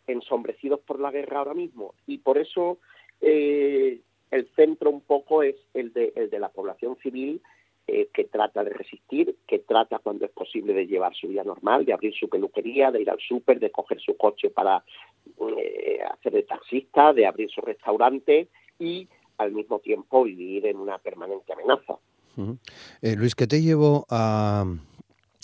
ensombrecidos 0.09 0.79
por 0.81 0.99
la 0.99 1.11
guerra 1.11 1.39
ahora 1.39 1.53
mismo 1.53 1.93
y 2.07 2.19
por 2.19 2.37
eso 2.37 2.79
eh, 3.21 4.01
el 4.31 4.49
centro 4.55 4.89
un 4.89 5.01
poco 5.01 5.43
es 5.43 5.55
el 5.73 5.93
de, 5.93 6.13
el 6.15 6.29
de 6.29 6.39
la 6.39 6.49
población 6.49 6.97
civil 7.01 7.41
eh, 7.87 8.09
que 8.13 8.25
trata 8.25 8.63
de 8.63 8.69
resistir, 8.69 9.35
que 9.47 9.59
trata 9.59 9.99
cuando 9.99 10.25
es 10.25 10.31
posible 10.31 10.73
de 10.73 10.85
llevar 10.85 11.15
su 11.15 11.27
vida 11.27 11.43
normal, 11.43 11.85
de 11.85 11.93
abrir 11.93 12.13
su 12.13 12.29
peluquería, 12.29 12.91
de 12.91 13.01
ir 13.01 13.09
al 13.09 13.19
súper, 13.19 13.59
de 13.59 13.71
coger 13.71 13.99
su 13.99 14.15
coche 14.15 14.51
para 14.51 14.83
eh, 15.57 15.99
hacer 16.11 16.33
de 16.33 16.43
taxista, 16.43 17.13
de 17.13 17.25
abrir 17.25 17.49
su 17.49 17.61
restaurante 17.61 18.49
y 18.77 19.07
al 19.37 19.53
mismo 19.53 19.79
tiempo 19.79 20.23
vivir 20.23 20.67
en 20.67 20.77
una 20.77 20.99
permanente 20.99 21.51
amenaza. 21.53 21.97
Luis, 23.01 23.35
¿qué 23.35 23.47
te 23.47 23.61
llevó 23.61 24.05
a, 24.09 24.65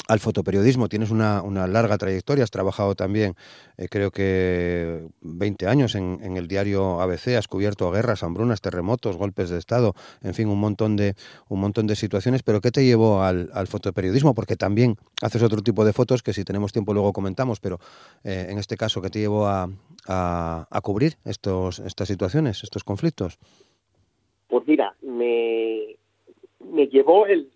al 0.08 0.20
fotoperiodismo. 0.20 0.90
Tienes 0.90 1.12
una, 1.12 1.42
una, 1.42 1.68
larga 1.68 1.98
trayectoria, 1.98 2.44
has 2.44 2.52
trabajado 2.52 2.96
también, 2.96 3.36
eh, 3.78 3.88
creo 3.90 4.12
que 4.12 5.08
20 5.22 5.68
años 5.68 5.96
en, 5.96 6.38
el 6.38 6.48
diario 6.48 7.02
ABC, 7.02 7.36
has 7.38 7.48
cubierto 7.48 7.92
guerras, 7.92 8.24
hambrunas, 8.24 8.62
terremotos, 8.62 9.18
golpes 9.18 9.50
de 9.50 9.58
Estado, 9.58 9.94
en 10.22 10.34
fin, 10.34 10.48
un 10.48 10.60
montón 10.60 10.96
de, 10.96 11.16
un 11.50 11.60
montón 11.60 11.88
de 11.88 11.96
situaciones. 11.96 12.44
Pero 12.44 12.62
¿qué 12.62 12.72
te 12.72 12.86
llevó 12.86 13.24
al, 13.24 13.50
al 13.54 13.68
fotoperiodismo? 13.68 14.34
Porque 14.34 14.56
también 14.56 14.98
haces 15.22 15.42
otro 15.42 15.62
tipo 15.62 15.86
de 15.86 15.94
fotos 15.94 16.24
que 16.24 16.34
si 16.34 16.44
tenemos 16.44 16.72
tiempo 16.72 16.94
luego 16.94 17.14
comentamos, 17.14 17.60
pero 17.60 17.80
eh, 18.24 18.48
en 18.50 18.58
este 18.58 18.78
caso, 18.78 19.02
¿qué 19.02 19.10
te 19.10 19.20
llevó 19.20 19.48
a, 19.48 19.70
a, 20.08 20.82
cubrir 20.82 21.14
estos, 21.26 21.80
estas 21.80 22.08
situaciones, 22.08 22.64
estos 22.64 22.84
conflictos? 22.84 23.40
Pues 24.48 24.68
mira, 24.68 24.96
me, 25.02 25.98
me 26.60 26.88
llevó 26.88 27.26
el, 27.26 27.50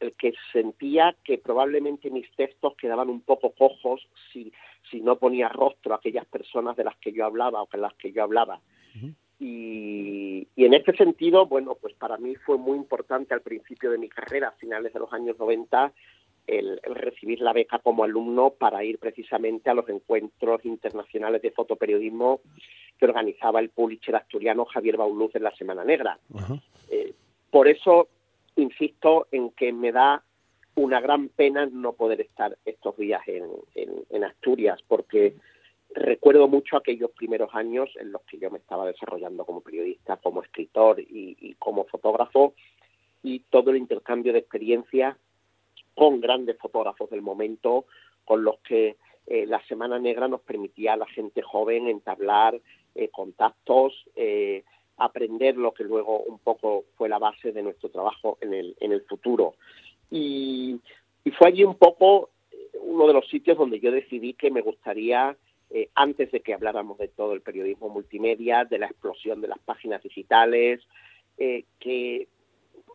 el 0.00 0.12
que 0.12 0.34
sentía 0.52 1.16
que 1.24 1.38
probablemente 1.38 2.10
mis 2.10 2.30
textos 2.36 2.74
quedaban 2.76 3.08
un 3.08 3.20
poco 3.20 3.52
cojos 3.52 4.06
si, 4.32 4.52
si 4.90 5.00
no 5.00 5.16
ponía 5.16 5.48
rostro 5.48 5.94
a 5.94 5.96
aquellas 5.96 6.26
personas 6.26 6.76
de 6.76 6.84
las 6.84 6.96
que 6.96 7.12
yo 7.12 7.24
hablaba 7.24 7.62
o 7.62 7.66
con 7.66 7.80
las 7.80 7.94
que 7.94 8.12
yo 8.12 8.22
hablaba. 8.22 8.60
y, 9.38 10.48
y, 10.56 10.64
en 10.64 10.74
este 10.74 10.96
sentido, 10.96 11.46
bueno, 11.46 11.76
pues 11.80 11.94
para 11.94 12.16
mí 12.16 12.34
fue 12.36 12.56
muy 12.56 12.76
importante 12.76 13.34
al 13.34 13.42
principio 13.42 13.90
de 13.90 13.98
mi 13.98 14.08
carrera, 14.08 14.48
a 14.48 14.52
finales 14.52 14.92
de 14.92 15.00
los 15.00 15.12
años 15.12 15.38
90, 15.38 15.92
el, 16.46 16.80
recibir 16.82 17.40
la 17.40 17.52
beca 17.52 17.78
como 17.78 18.04
alumno 18.04 18.50
para 18.50 18.84
ir 18.84 18.98
precisamente 18.98 19.70
a 19.70 19.74
los 19.74 19.88
encuentros 19.88 20.64
internacionales 20.64 21.42
de 21.42 21.50
fotoperiodismo 21.50 22.40
que 22.98 23.04
organizaba 23.04 23.60
el 23.60 23.70
Pulitzer 23.70 24.16
asturiano 24.16 24.64
Javier 24.64 24.96
Bauluz 24.96 25.34
en 25.34 25.42
la 25.42 25.54
Semana 25.56 25.84
Negra. 25.84 26.18
Eh, 26.90 27.14
por 27.50 27.68
eso 27.68 28.08
insisto 28.56 29.28
en 29.30 29.50
que 29.50 29.72
me 29.72 29.92
da 29.92 30.22
una 30.76 31.00
gran 31.00 31.28
pena 31.28 31.66
no 31.66 31.94
poder 31.94 32.20
estar 32.20 32.56
estos 32.64 32.96
días 32.96 33.22
en, 33.26 33.46
en, 33.74 34.24
Asturias, 34.24 34.80
porque 34.86 35.34
recuerdo 35.94 36.48
mucho 36.48 36.76
aquellos 36.76 37.10
primeros 37.12 37.54
años 37.54 37.90
en 37.98 38.12
los 38.12 38.22
que 38.22 38.38
yo 38.38 38.50
me 38.50 38.58
estaba 38.58 38.86
desarrollando 38.86 39.44
como 39.46 39.62
periodista, 39.62 40.18
como 40.18 40.42
escritor 40.42 41.00
y, 41.00 41.54
como 41.58 41.84
fotógrafo, 41.84 42.54
y 43.22 43.40
todo 43.50 43.70
el 43.70 43.78
intercambio 43.78 44.32
de 44.32 44.40
experiencias 44.40 45.16
con 45.94 46.20
grandes 46.20 46.58
fotógrafos 46.58 47.08
del 47.08 47.22
momento, 47.22 47.86
con 48.24 48.44
los 48.44 48.58
que 48.58 48.96
eh, 49.26 49.46
la 49.46 49.64
Semana 49.66 49.98
Negra 49.98 50.28
nos 50.28 50.42
permitía 50.42 50.92
a 50.92 50.98
la 50.98 51.06
gente 51.06 51.40
joven 51.40 51.88
entablar 51.88 52.60
eh, 52.94 53.08
contactos, 53.08 54.04
eh, 54.14 54.64
aprender 54.96 55.56
lo 55.56 55.72
que 55.72 55.84
luego 55.84 56.20
un 56.20 56.38
poco 56.38 56.84
fue 56.96 57.08
la 57.08 57.18
base 57.18 57.52
de 57.52 57.62
nuestro 57.62 57.88
trabajo 57.90 58.38
en 58.40 58.54
el, 58.54 58.76
en 58.80 58.92
el 58.92 59.02
futuro. 59.02 59.54
Y, 60.10 60.80
fue 61.38 61.48
allí 61.48 61.64
un 61.64 61.74
poco 61.74 62.30
eh, 62.52 62.56
uno 62.82 63.08
de 63.08 63.12
los 63.12 63.28
sitios 63.28 63.58
donde 63.58 63.80
yo 63.80 63.90
decidí 63.90 64.34
que 64.34 64.50
me 64.50 64.60
gustaría, 64.60 65.36
eh, 65.70 65.90
antes 65.94 66.30
de 66.30 66.40
que 66.40 66.54
habláramos 66.54 66.98
de 66.98 67.08
todo 67.08 67.32
el 67.32 67.40
periodismo 67.40 67.88
multimedia, 67.88 68.64
de 68.64 68.78
la 68.78 68.86
explosión 68.86 69.40
de 69.40 69.48
las 69.48 69.58
páginas 69.58 70.02
digitales, 70.02 70.80
eh, 71.36 71.64
que 71.80 72.28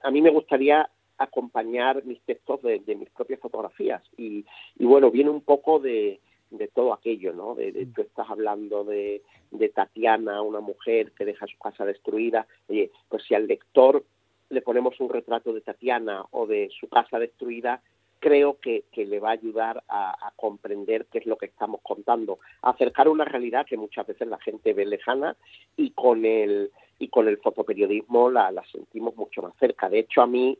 a 0.01 0.11
mí 0.11 0.21
me 0.21 0.29
gustaría 0.31 0.89
acompañar 1.17 2.03
mis 2.05 2.21
textos 2.21 2.61
de, 2.63 2.81
mis 2.95 3.09
propias 3.09 3.39
fotografías. 3.41 4.01
Y, 4.17 4.45
y 4.79 4.85
bueno, 4.85 5.11
viene 5.11 5.29
un 5.29 5.41
poco 5.41 5.79
de, 5.79 6.19
de 6.51 6.67
todo 6.67 6.93
aquello, 6.93 7.33
¿no? 7.33 7.55
De, 7.55 7.71
mm. 7.71 7.93
tú 7.93 8.01
estás 8.01 8.29
hablando 8.29 8.83
de, 8.83 9.23
de, 9.49 9.69
Tatiana, 9.69 10.41
una 10.41 10.59
mujer 10.59 11.11
que 11.13 11.25
deja 11.25 11.47
su 11.47 11.57
casa 11.57 11.85
destruida. 11.85 12.45
Oye, 12.67 12.91
pues 13.09 13.23
si 13.23 13.33
al 13.33 13.47
lector 13.47 14.03
le 14.49 14.61
ponemos 14.61 14.99
un 14.99 15.09
retrato 15.09 15.53
de 15.53 15.61
Tatiana 15.61 16.25
o 16.31 16.45
de 16.45 16.69
su 16.79 16.87
casa 16.89 17.17
destruida, 17.19 17.81
creo 18.19 18.59
que, 18.59 18.83
que 18.91 19.05
le 19.05 19.19
va 19.19 19.29
a 19.29 19.33
ayudar 19.33 19.83
a, 19.89 20.31
comprender 20.35 21.05
qué 21.11 21.19
es 21.19 21.25
lo 21.25 21.37
que 21.37 21.45
estamos 21.47 21.81
contando, 21.81 22.39
a 22.61 22.71
acercar 22.71 23.07
una 23.07 23.25
realidad 23.25 23.65
que 23.65 23.77
muchas 23.77 24.07
veces 24.07 24.27
la 24.27 24.39
gente 24.39 24.73
ve 24.73 24.85
lejana 24.85 25.35
y 25.75 25.91
con 25.91 26.25
el 26.25 26.71
y 26.97 27.07
con 27.07 27.27
el 27.27 27.37
fotoperiodismo 27.37 28.29
la, 28.29 28.51
la 28.51 28.63
sentimos 28.71 29.15
mucho 29.15 29.41
más 29.41 29.55
cerca. 29.59 29.89
De 29.89 29.99
hecho, 29.99 30.21
a 30.21 30.27
mí 30.27 30.57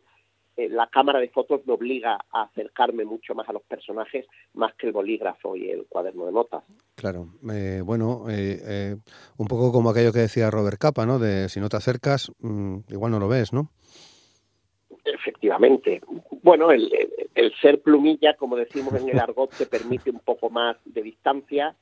eh, 0.57 0.69
la 0.69 0.87
cámara 0.87 1.19
de 1.19 1.29
fotos 1.29 1.61
me 1.65 1.73
obliga 1.73 2.19
a 2.31 2.43
acercarme 2.43 3.05
mucho 3.05 3.33
más 3.33 3.47
a 3.47 3.53
los 3.53 3.63
personajes, 3.63 4.25
más 4.53 4.73
que 4.75 4.87
el 4.87 4.93
bolígrafo 4.93 5.55
y 5.55 5.69
el 5.69 5.85
cuaderno 5.87 6.25
de 6.25 6.31
notas. 6.31 6.63
Claro, 6.95 7.27
eh, 7.51 7.81
bueno, 7.83 8.25
eh, 8.29 8.95
un 9.37 9.47
poco 9.47 9.71
como 9.71 9.89
aquello 9.89 10.11
que 10.11 10.19
decía 10.19 10.51
Robert 10.51 10.77
Capa, 10.77 11.05
¿no? 11.05 11.19
De 11.19 11.49
si 11.49 11.59
no 11.59 11.69
te 11.69 11.77
acercas, 11.77 12.31
mm, 12.39 12.79
igual 12.89 13.11
no 13.11 13.19
lo 13.19 13.27
ves, 13.27 13.53
¿no? 13.53 13.71
Efectivamente. 15.05 16.01
Bueno, 16.43 16.71
el, 16.71 16.89
ser 17.61 17.81
plumilla, 17.81 18.35
como 18.35 18.55
decimos 18.55 18.93
en 18.95 19.09
el 19.09 19.19
argot, 19.19 19.51
te 19.55 19.65
permite 19.65 20.09
un 20.09 20.19
poco 20.19 20.49
más 20.49 20.77
de 20.85 21.01
distancia. 21.01 21.75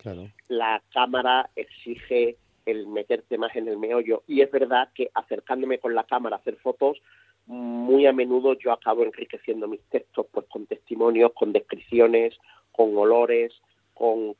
La 0.47 0.81
cámara 0.93 1.49
exige 1.55 2.37
el 2.65 2.87
meterte 2.87 3.37
más 3.37 3.55
en 3.55 3.67
el 3.67 3.77
meollo. 3.77 4.23
Y 4.27 4.41
es 4.41 4.51
verdad 4.51 4.89
que 4.93 5.09
acercándome 5.13 5.79
con 5.79 5.95
la 5.95 6.03
cámara 6.03 6.37
a 6.37 6.39
hacer 6.39 6.57
fotos, 6.57 7.01
muy 7.49 8.05
a 8.05 8.13
menudo 8.13 8.53
yo 8.53 8.71
acabo 8.71 9.03
enriqueciendo 9.03 9.67
mis 9.67 9.81
textos 9.89 10.27
pues 10.31 10.45
con 10.47 10.67
testimonios, 10.67 11.33
con 11.33 11.51
descripciones, 11.51 12.37
con 12.71 12.95
olores, 12.95 13.51
con, 13.95 14.35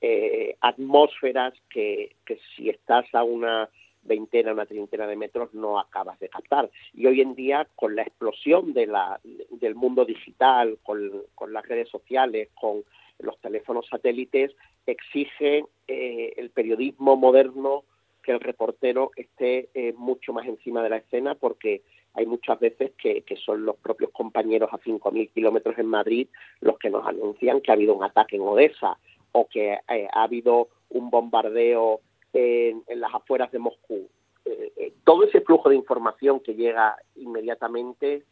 eh, 0.00 0.56
atmósferas 0.60 1.52
que, 1.68 2.16
que 2.24 2.40
si 2.56 2.70
estás 2.70 3.04
a 3.14 3.22
una 3.22 3.68
veintena, 4.04 4.54
una 4.54 4.64
treintena 4.64 5.06
de 5.06 5.16
metros 5.16 5.52
no 5.52 5.78
acabas 5.78 6.18
de 6.18 6.30
captar. 6.30 6.70
Y 6.94 7.06
hoy 7.06 7.20
en 7.20 7.34
día, 7.34 7.68
con 7.76 7.94
la 7.94 8.02
explosión 8.02 8.72
del 8.72 9.74
mundo 9.74 10.06
digital, 10.06 10.78
con, 10.82 11.10
con 11.34 11.52
las 11.52 11.66
redes 11.68 11.90
sociales, 11.90 12.48
con 12.54 12.84
los 13.18 13.38
teléfonos 13.40 13.86
satélites, 13.88 14.50
exige 14.86 15.66
eh, 15.86 16.32
el 16.36 16.50
periodismo 16.50 17.16
moderno 17.16 17.84
que 18.22 18.32
el 18.32 18.40
reportero 18.40 19.10
esté 19.16 19.68
eh, 19.74 19.92
mucho 19.96 20.32
más 20.32 20.46
encima 20.46 20.82
de 20.82 20.90
la 20.90 20.96
escena 20.98 21.34
porque 21.34 21.82
hay 22.14 22.26
muchas 22.26 22.60
veces 22.60 22.92
que, 22.98 23.24
son 23.44 23.64
los 23.64 23.76
propios 23.76 24.10
compañeros 24.10 24.70
a 24.72 24.78
5.000 24.78 25.30
kilómetros 25.32 25.78
en 25.78 25.86
Madrid 25.86 26.28
los 26.60 26.78
que 26.78 26.90
nos 26.90 27.06
anuncian 27.06 27.60
que 27.60 27.70
ha 27.70 27.74
habido 27.74 27.94
un 27.94 28.04
ataque 28.04 28.36
en 28.36 28.42
Odessa 28.42 28.98
o 29.32 29.48
que 29.48 29.78
eh, 29.88 30.08
ha 30.12 30.22
habido 30.22 30.68
un 30.90 31.10
bombardeo 31.10 32.00
en, 32.34 32.82
las 32.94 33.14
afueras 33.14 33.50
de 33.50 33.58
Moscú. 33.58 34.08
Eh, 34.44 34.72
eh, 34.76 34.92
todo 35.04 35.24
ese 35.24 35.40
flujo 35.40 35.70
de 35.70 35.76
información 35.76 36.40
que 36.40 36.54
llega 36.54 36.96
inmediatamente 37.16 38.24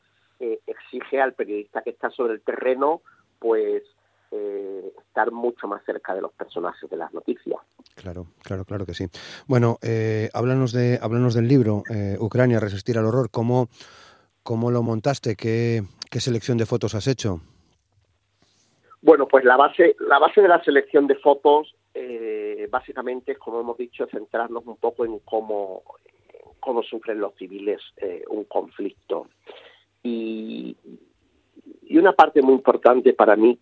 exige 0.66 1.20
al 1.20 1.34
periodista 1.34 1.82
que 1.82 1.90
está 1.90 2.08
sobre 2.08 2.32
el 2.32 2.40
terreno 2.40 3.02
pues 3.38 3.82
estar 4.30 5.32
mucho 5.32 5.66
más 5.66 5.84
cerca 5.84 6.14
de 6.14 6.20
los 6.20 6.32
personajes 6.32 6.88
de 6.88 6.96
las 6.96 7.12
noticias. 7.12 7.60
Claro, 7.96 8.26
claro, 8.42 8.64
claro 8.64 8.86
que 8.86 8.94
sí. 8.94 9.06
Bueno, 9.46 9.78
eh, 9.82 10.30
háblanos, 10.32 10.72
de, 10.72 10.98
háblanos 11.02 11.34
del 11.34 11.48
libro 11.48 11.82
eh, 11.90 12.16
Ucrania, 12.18 12.60
resistir 12.60 12.96
al 12.96 13.06
horror. 13.06 13.30
¿Cómo, 13.30 13.68
cómo 14.42 14.70
lo 14.70 14.82
montaste? 14.82 15.36
¿Qué, 15.36 15.82
¿Qué, 16.10 16.20
selección 16.20 16.58
de 16.58 16.66
fotos 16.66 16.94
has 16.94 17.06
hecho? 17.08 17.40
Bueno, 19.02 19.26
pues 19.26 19.44
la 19.44 19.56
base, 19.56 19.96
la 20.00 20.18
base 20.18 20.40
de 20.42 20.48
la 20.48 20.62
selección 20.62 21.06
de 21.06 21.16
fotos 21.16 21.74
eh, 21.94 22.68
básicamente 22.70 23.32
es, 23.32 23.38
como 23.38 23.60
hemos 23.60 23.76
dicho, 23.76 24.06
centrarnos 24.10 24.64
un 24.66 24.76
poco 24.76 25.04
en 25.04 25.18
cómo, 25.20 25.82
cómo 26.60 26.82
sufren 26.82 27.18
los 27.18 27.34
civiles 27.34 27.80
eh, 27.96 28.24
un 28.28 28.44
conflicto. 28.44 29.26
Y, 30.02 30.76
y, 31.82 31.98
una 31.98 32.12
parte 32.12 32.40
muy 32.40 32.54
importante 32.54 33.12
para 33.12 33.36
mí 33.36 33.58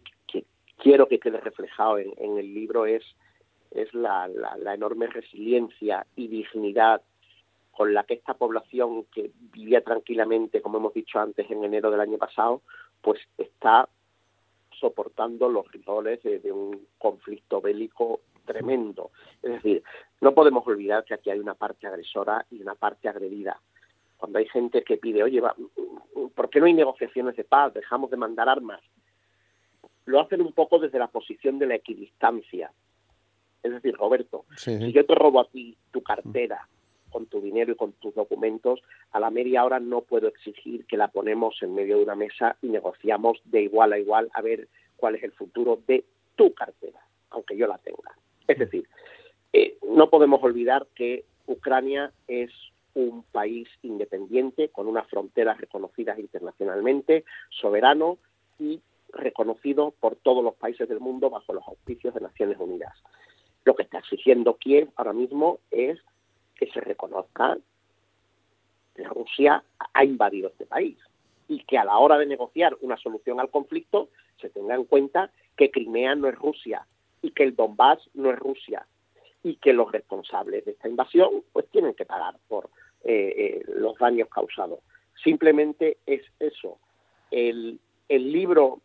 quiero 0.79 1.09
que 1.09 1.19
quede 1.19 1.41
reflejado 1.41 1.99
en, 1.99 2.39
el 2.39 2.55
libro 2.55 2.87
es 2.87 3.05
es 3.71 3.93
la, 3.93 4.27
la, 4.29 4.73
enorme 4.73 5.09
resiliencia 5.09 6.07
y 6.17 6.29
dignidad 6.29 7.03
con 7.71 7.93
la 7.93 8.05
que 8.05 8.15
esta 8.15 8.33
población 8.33 9.05
que 9.15 9.31
vivía 9.53 9.83
tranquilamente, 9.83 10.63
como 10.63 10.79
hemos 10.79 10.95
dicho 10.95 11.21
antes, 11.21 11.51
en 11.51 11.63
enero 11.63 11.91
del 11.91 12.01
año 12.01 12.17
pasado, 12.17 12.63
pues 13.03 13.21
está 13.37 13.89
soportando 14.81 15.49
los 15.49 15.71
rigores 15.71 16.23
de, 16.23 16.53
un 16.53 16.87
conflicto 16.99 17.61
bélico 17.61 18.21
tremendo. 18.45 19.11
Es 19.43 19.53
decir, 19.53 19.83
no 20.21 20.33
podemos 20.33 20.67
olvidar 20.67 21.05
que 21.05 21.15
aquí 21.15 21.31
hay 21.31 21.39
una 21.39 21.55
parte 21.55 21.87
agresora 21.87 22.45
y 22.51 22.61
una 22.61 22.75
parte 22.75 23.09
agredida. 23.09 23.61
Cuando 24.17 24.39
hay 24.39 24.49
gente 24.49 24.83
que 24.83 24.97
pide, 24.97 25.23
oye, 25.23 25.43
¿por 26.35 26.51
qué 26.51 26.61
no 26.61 26.67
hay 26.67 26.75
negociaciones 26.75 27.37
de 27.37 27.45
paz? 27.45 27.75
Dejamos 27.75 28.11
de 28.11 28.17
mandar 28.17 28.49
armas. 28.49 28.81
Lo 30.09 30.21
hacen 30.21 30.41
un 30.41 30.53
poco 30.53 30.79
desde 30.79 30.99
la 30.99 31.09
posición 31.09 31.59
de 31.59 31.67
la 31.67 31.75
equidistancia. 31.75 32.73
Es 33.63 33.73
decir, 33.73 33.95
Roberto, 33.95 34.47
si 34.57 34.91
yo 34.91 35.05
te 35.05 35.15
robo 35.15 35.39
a 35.39 35.45
ti 35.45 35.77
tu 35.91 36.03
cartera 36.03 36.67
con 37.11 37.27
tu 37.27 37.43
dinero 37.43 37.73
y 37.73 37.77
con 37.77 37.93
tus 37.93 38.15
documentos, 38.15 38.81
a 39.13 39.21
la 39.21 39.29
media 39.29 39.67
hora 39.67 39.81
no 39.81 40.01
puedo 40.01 40.27
exigir 40.27 40.87
que 40.87 40.97
la 40.97 41.09
ponemos 41.09 41.63
en 41.63 41.75
medio 41.75 41.99
de 41.99 42.05
una 42.05 42.15
mesa 42.15 42.57
y 42.63 42.69
negociamos 42.69 43.39
de 43.45 43.65
igual 43.65 43.93
a 43.93 43.99
igual 43.99 44.31
a 44.33 44.41
ver 44.41 44.69
cuál 44.97 45.17
es 45.17 45.25
el 45.25 45.33
futuro 45.33 45.79
de 45.87 46.07
tu 46.37 46.55
cartera, 46.55 47.01
aunque 47.29 47.59
yo 47.59 47.67
la 47.67 47.77
tenga. 47.77 48.17
Es 48.47 48.59
decir, 48.59 48.89
eh, 49.53 49.77
no 49.91 50.09
podemos 50.09 50.43
olvidar 50.43 50.87
que 50.95 51.27
Ucrania 51.47 52.13
es 52.29 52.51
un 52.95 53.25
país 53.25 53.69
independiente 53.83 54.71
con 54.71 54.87
unas 54.87 55.07
fronteras 55.09 55.59
reconocidas 55.59 56.19
internacionalmente, 56.19 57.27
soberano 57.51 58.17
y 58.59 58.81
reconocido 59.13 59.93
por 60.01 60.17
todos 60.17 60.45
los 60.45 60.55
países 60.55 60.89
del 60.89 61.01
mundo 61.01 61.31
bajo 61.31 61.53
los 61.53 61.67
auspicios 61.67 62.15
de 62.15 62.21
Naciones 62.21 62.59
Unidas. 62.59 62.95
Lo 63.65 63.75
que 63.75 63.83
está 63.83 63.99
exigiendo 63.99 64.57
Kiev 64.57 64.91
ahora 64.97 65.13
mismo 65.13 65.61
es 65.71 65.99
que 66.55 66.71
se 66.71 66.81
reconozca 66.81 67.59
que 68.95 69.05
Rusia 69.05 69.63
ha 69.95 70.05
invadido 70.05 70.49
este 70.49 70.67
país 70.67 70.99
y 71.49 71.61
que 71.65 71.79
a 71.79 71.85
la 71.85 71.99
hora 71.99 72.19
de 72.19 72.27
negociar 72.27 72.77
una 72.81 72.97
solución 72.97 73.41
al 73.41 73.51
conflicto 73.51 74.09
se 74.41 74.51
tenga 74.51 74.75
en 74.75 74.85
cuenta 74.85 75.31
que 75.57 75.71
Crimea 75.71 76.15
no 76.15 76.29
es 76.29 76.35
Rusia 76.35 76.87
y 77.23 77.31
que 77.31 77.45
el 77.45 77.57
Donbass 77.57 77.99
no 78.15 78.31
es 78.31 78.39
Rusia 78.39 78.87
y 79.43 79.57
que 79.57 79.73
los 79.73 79.91
responsables 79.91 80.65
de 80.65 80.73
esta 80.73 80.89
invasión 80.89 81.43
pues 81.53 81.69
tienen 81.71 81.95
que 81.95 82.05
pagar 82.05 82.37
por 82.49 82.71
eh, 83.05 83.35
eh, 83.37 83.65
los 83.77 83.97
daños 83.99 84.29
causados. 84.29 84.81
Simplemente 85.23 85.99
es 86.07 86.23
eso. 86.39 86.79
El, 87.31 87.79
el 88.09 88.33
libro 88.33 88.81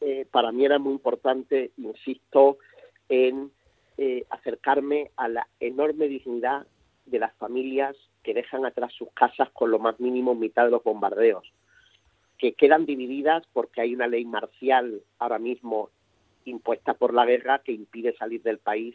eh, 0.00 0.26
para 0.30 0.52
mí 0.52 0.64
era 0.64 0.78
muy 0.78 0.92
importante, 0.92 1.72
insisto, 1.76 2.58
en 3.08 3.50
eh, 3.98 4.24
acercarme 4.30 5.10
a 5.16 5.28
la 5.28 5.48
enorme 5.60 6.08
dignidad 6.08 6.66
de 7.06 7.18
las 7.18 7.34
familias 7.34 7.96
que 8.22 8.34
dejan 8.34 8.66
atrás 8.66 8.92
sus 8.92 9.10
casas 9.12 9.48
con 9.52 9.70
lo 9.70 9.78
más 9.78 9.98
mínimo 10.00 10.34
mitad 10.34 10.64
de 10.64 10.72
los 10.72 10.82
bombardeos, 10.82 11.50
que 12.38 12.52
quedan 12.52 12.84
divididas 12.84 13.44
porque 13.52 13.80
hay 13.80 13.94
una 13.94 14.08
ley 14.08 14.24
marcial 14.24 15.00
ahora 15.18 15.38
mismo 15.38 15.90
impuesta 16.44 16.94
por 16.94 17.14
la 17.14 17.24
guerra 17.24 17.60
que 17.60 17.72
impide 17.72 18.16
salir 18.16 18.42
del 18.42 18.58
país 18.58 18.94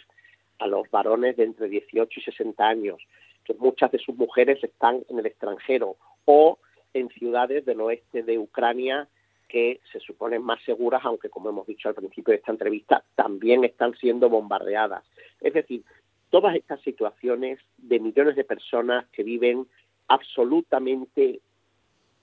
a 0.59 0.67
los 0.67 0.89
varones 0.91 1.37
de 1.37 1.45
entre 1.45 1.69
18 1.69 2.19
y 2.19 2.23
60 2.23 2.63
años, 2.67 3.01
que 3.43 3.53
muchas 3.55 3.91
de 3.91 3.99
sus 3.99 4.15
mujeres 4.15 4.63
están 4.63 5.03
en 5.09 5.19
el 5.19 5.25
extranjero 5.25 5.95
o 6.25 6.59
en 6.93 7.09
ciudades 7.09 7.65
del 7.65 7.81
oeste 7.81 8.23
de 8.23 8.37
Ucrania 8.37 9.07
que 9.51 9.81
se 9.91 9.99
suponen 9.99 10.41
más 10.43 10.63
seguras, 10.63 11.01
aunque 11.03 11.29
como 11.29 11.49
hemos 11.49 11.67
dicho 11.67 11.89
al 11.89 11.95
principio 11.95 12.31
de 12.31 12.37
esta 12.37 12.53
entrevista, 12.53 13.03
también 13.15 13.65
están 13.65 13.93
siendo 13.95 14.29
bombardeadas. 14.29 15.03
Es 15.41 15.53
decir, 15.53 15.83
todas 16.29 16.55
estas 16.55 16.79
situaciones 16.81 17.59
de 17.77 17.99
millones 17.99 18.37
de 18.37 18.45
personas 18.45 19.05
que 19.09 19.23
viven 19.23 19.67
absolutamente 20.07 21.41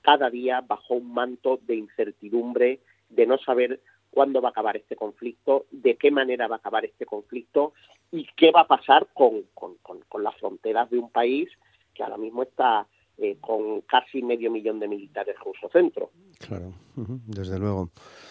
cada 0.01 0.31
día 0.31 0.63
bajo 0.63 0.95
un 0.95 1.13
manto 1.13 1.61
de 1.67 1.77
incertidumbre, 1.77 2.81
de 3.11 3.27
no 3.27 3.37
saber 3.37 3.81
cuándo 4.11 4.41
va 4.41 4.49
a 4.49 4.53
acabar 4.53 4.79
este 4.79 4.97
conflicto, 4.97 5.67
de 5.71 5.97
qué 5.97 6.11
manera 6.11 6.49
va 6.49 6.57
a 6.57 6.59
acabar 6.59 6.87
este 6.87 7.05
conflicto 7.05 7.75
y 8.11 8.27
qué 8.37 8.53
va 8.53 8.63
a 8.63 8.67
pasar 8.67 9.07
con, 9.13 9.43
con, 9.53 9.75
con 10.09 10.23
las 10.23 10.35
fronteras 10.37 10.89
de 10.89 10.99
un 10.99 11.11
país 11.11 11.51
que 11.93 12.03
ahora 12.03 12.17
mismo 12.17 12.43
está 12.43 12.87
eh, 13.21 13.39
con 13.41 13.81
casi 13.81 14.23
medio 14.23 14.49
millón 14.49 14.79
de 14.79 14.87
militares 14.87 15.35
rusos 15.45 15.73
dentro. 15.73 16.13
Claro, 16.39 16.73
desde 17.27 17.59
luego. 17.59 17.91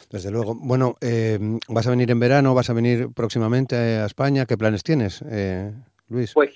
Desde 0.09 0.31
luego. 0.31 0.55
Bueno, 0.55 0.95
eh, 1.01 1.37
¿vas 1.67 1.87
a 1.87 1.89
venir 1.89 2.09
en 2.09 2.21
verano? 2.21 2.55
¿Vas 2.55 2.69
a 2.69 2.73
venir 2.73 3.09
próximamente 3.13 3.75
a 3.75 4.05
España? 4.05 4.45
¿Qué 4.45 4.55
planes 4.55 4.83
tienes, 4.83 5.21
eh, 5.29 5.73
Luis? 6.07 6.33
Pues 6.33 6.55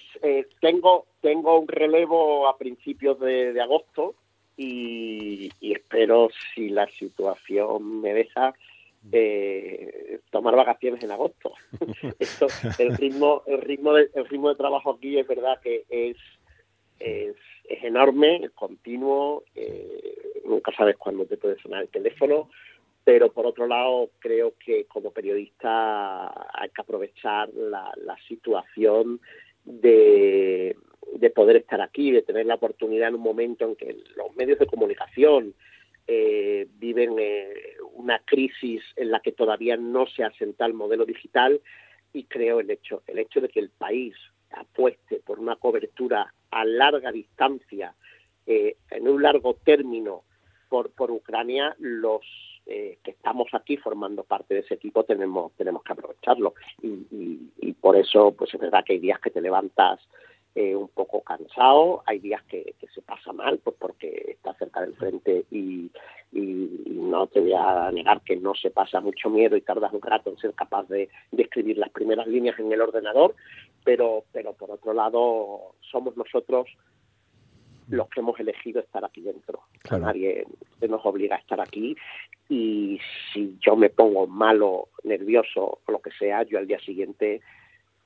tengo, 0.62 1.08
tengo 1.20 1.60
un 1.60 1.68
relevo 1.68 2.48
a 2.48 2.58
principios 2.58 3.20
de, 3.20 3.60
agosto 3.60 4.16
y, 4.56 5.50
espero, 5.60 6.30
si 6.56 6.70
la 6.70 6.88
situación 6.88 8.00
me 8.00 8.14
deja, 8.14 8.54
tomar 10.30 10.56
vacaciones 10.56 11.04
en 11.04 11.12
agosto. 11.12 11.52
el 12.80 12.98
ritmo, 12.98 13.44
el 13.46 13.60
ritmo 13.60 13.92
de, 13.92 14.10
el 14.16 14.26
ritmo 14.30 14.48
de 14.48 14.56
trabajo 14.56 14.92
aquí 14.92 15.20
es 15.20 15.28
verdad 15.28 15.60
que 15.62 15.84
es, 15.90 16.16
es 16.98 17.36
es 17.74 17.84
enorme, 17.84 18.50
continuo, 18.54 19.44
eh, 19.56 20.42
nunca 20.46 20.72
sabes 20.76 20.98
cuándo 20.98 21.26
te 21.26 21.38
puede 21.38 21.60
sonar 21.62 21.84
el 21.84 21.90
teléfono, 21.90 22.50
pero 23.04 23.32
por 23.32 23.46
otro 23.46 23.68
lado 23.68 24.12
creo 24.20 24.54
que 24.64 24.86
como 24.86 25.12
periodista 25.12 26.28
hay 26.54 26.70
que 26.70 26.82
aprovechar 26.82 27.50
la, 27.54 27.92
situación 28.28 29.20
de, 29.64 30.76
poder 31.34 31.58
estar 31.58 31.82
aquí, 31.82 32.12
de 32.12 32.22
tener 32.22 32.46
la 32.46 32.56
oportunidad 32.56 33.10
en 33.10 33.16
un 33.16 33.22
momento 33.22 33.66
en 33.66 33.76
que 33.76 33.98
los 34.16 34.36
medios 34.36 34.60
de 34.60 34.68
comunicación 34.68 35.54
eh, 36.08 36.68
viven 36.78 37.16
eh, 37.18 37.54
una 37.94 38.20
crisis 38.20 38.84
en 38.96 39.12
la 39.12 39.22
que 39.22 39.32
todavía 39.32 39.78
no 39.78 40.06
se 40.08 40.24
asenta 40.24 40.66
el 40.66 40.74
modelo 40.74 41.06
digital 41.06 41.62
y 42.14 42.26
creo 42.26 42.60
el 42.60 42.70
hecho, 42.70 43.02
el 43.08 43.20
hecho 43.20 43.40
de 43.40 43.50
que 43.50 43.60
el 43.60 43.70
país 43.70 44.14
apueste 44.52 45.22
por 45.26 45.40
una 45.40 45.56
cobertura 45.56 46.34
a 46.52 46.66
larga 46.66 47.12
distancia, 47.12 47.96
eh, 48.46 48.78
en 48.90 49.08
un 49.08 49.22
largo 49.22 49.56
término 49.64 50.24
por, 50.70 50.92
por 50.92 51.12
Ucrania, 51.12 51.76
los 51.80 52.22
eh, 52.66 53.00
que 53.04 53.12
estamos 53.12 53.48
aquí 53.54 53.78
formando 53.78 54.24
parte 54.24 54.54
de 54.54 54.60
ese 54.62 54.76
equipo 54.76 55.04
tenemos, 55.04 55.52
tenemos 55.54 55.84
que 55.84 55.94
aprovecharlo. 55.94 56.54
Y, 56.82 57.50
y, 57.60 57.74
por 57.74 57.96
eso, 57.98 58.34
pues 58.38 58.54
es 58.54 58.60
verdad 58.60 58.84
que 58.86 58.94
hay 58.94 59.00
días 59.00 59.20
que 59.20 59.32
te 59.32 59.42
levantas 59.42 60.00
eh, 60.56 60.76
un 60.76 60.90
poco 60.90 61.22
cansado, 61.22 62.04
hay 62.06 62.20
días 62.20 62.44
que, 62.44 62.76
se 62.94 63.02
pasa 63.02 63.32
mal, 63.32 63.60
pues 63.64 63.76
porque 63.80 64.32
está 64.32 64.54
cerca 64.56 64.82
del 64.82 64.96
frente 64.96 65.46
y, 65.50 65.90
y, 66.32 66.70
no 66.88 67.28
te 67.28 67.40
voy 67.40 67.54
a 67.54 67.92
negar 67.92 68.22
que 68.22 68.36
no 68.38 68.54
se 68.56 68.70
pasa 68.70 69.02
mucho 69.02 69.30
miedo 69.30 69.56
y 69.56 69.62
tardas 69.62 69.94
un 69.94 70.02
rato 70.02 70.30
en 70.30 70.38
ser 70.38 70.54
capaz 70.54 70.88
de, 70.88 71.10
de, 71.32 71.44
escribir 71.44 71.78
las 71.78 71.90
primeras 71.90 72.28
líneas 72.28 72.58
en 72.60 72.72
el 72.72 72.82
ordenador, 72.82 73.36
pero, 73.84 74.24
pero 74.32 74.54
por 74.54 74.72
otro 74.72 74.94
lado 74.94 75.74
somos 75.90 76.16
nosotros 76.16 76.68
los 77.92 78.10
que 78.10 78.22
hemos 78.22 78.40
elegido 78.40 78.80
estar 78.80 79.04
aquí 79.04 79.22
dentro. 79.22 79.62
Nadie 79.90 80.46
nos 80.88 81.06
obliga 81.06 81.36
a 81.36 81.40
estar 81.40 81.60
aquí. 81.60 81.96
Y 82.50 83.00
si 83.34 83.58
yo 83.60 83.76
me 83.76 83.90
pongo 83.90 84.28
malo, 84.28 84.90
nervioso 85.04 85.80
o 85.86 85.92
lo 85.92 86.00
que 86.00 86.12
sea, 86.12 86.44
yo 86.44 86.58
al 86.58 86.68
día 86.68 86.80
siguiente 86.80 87.42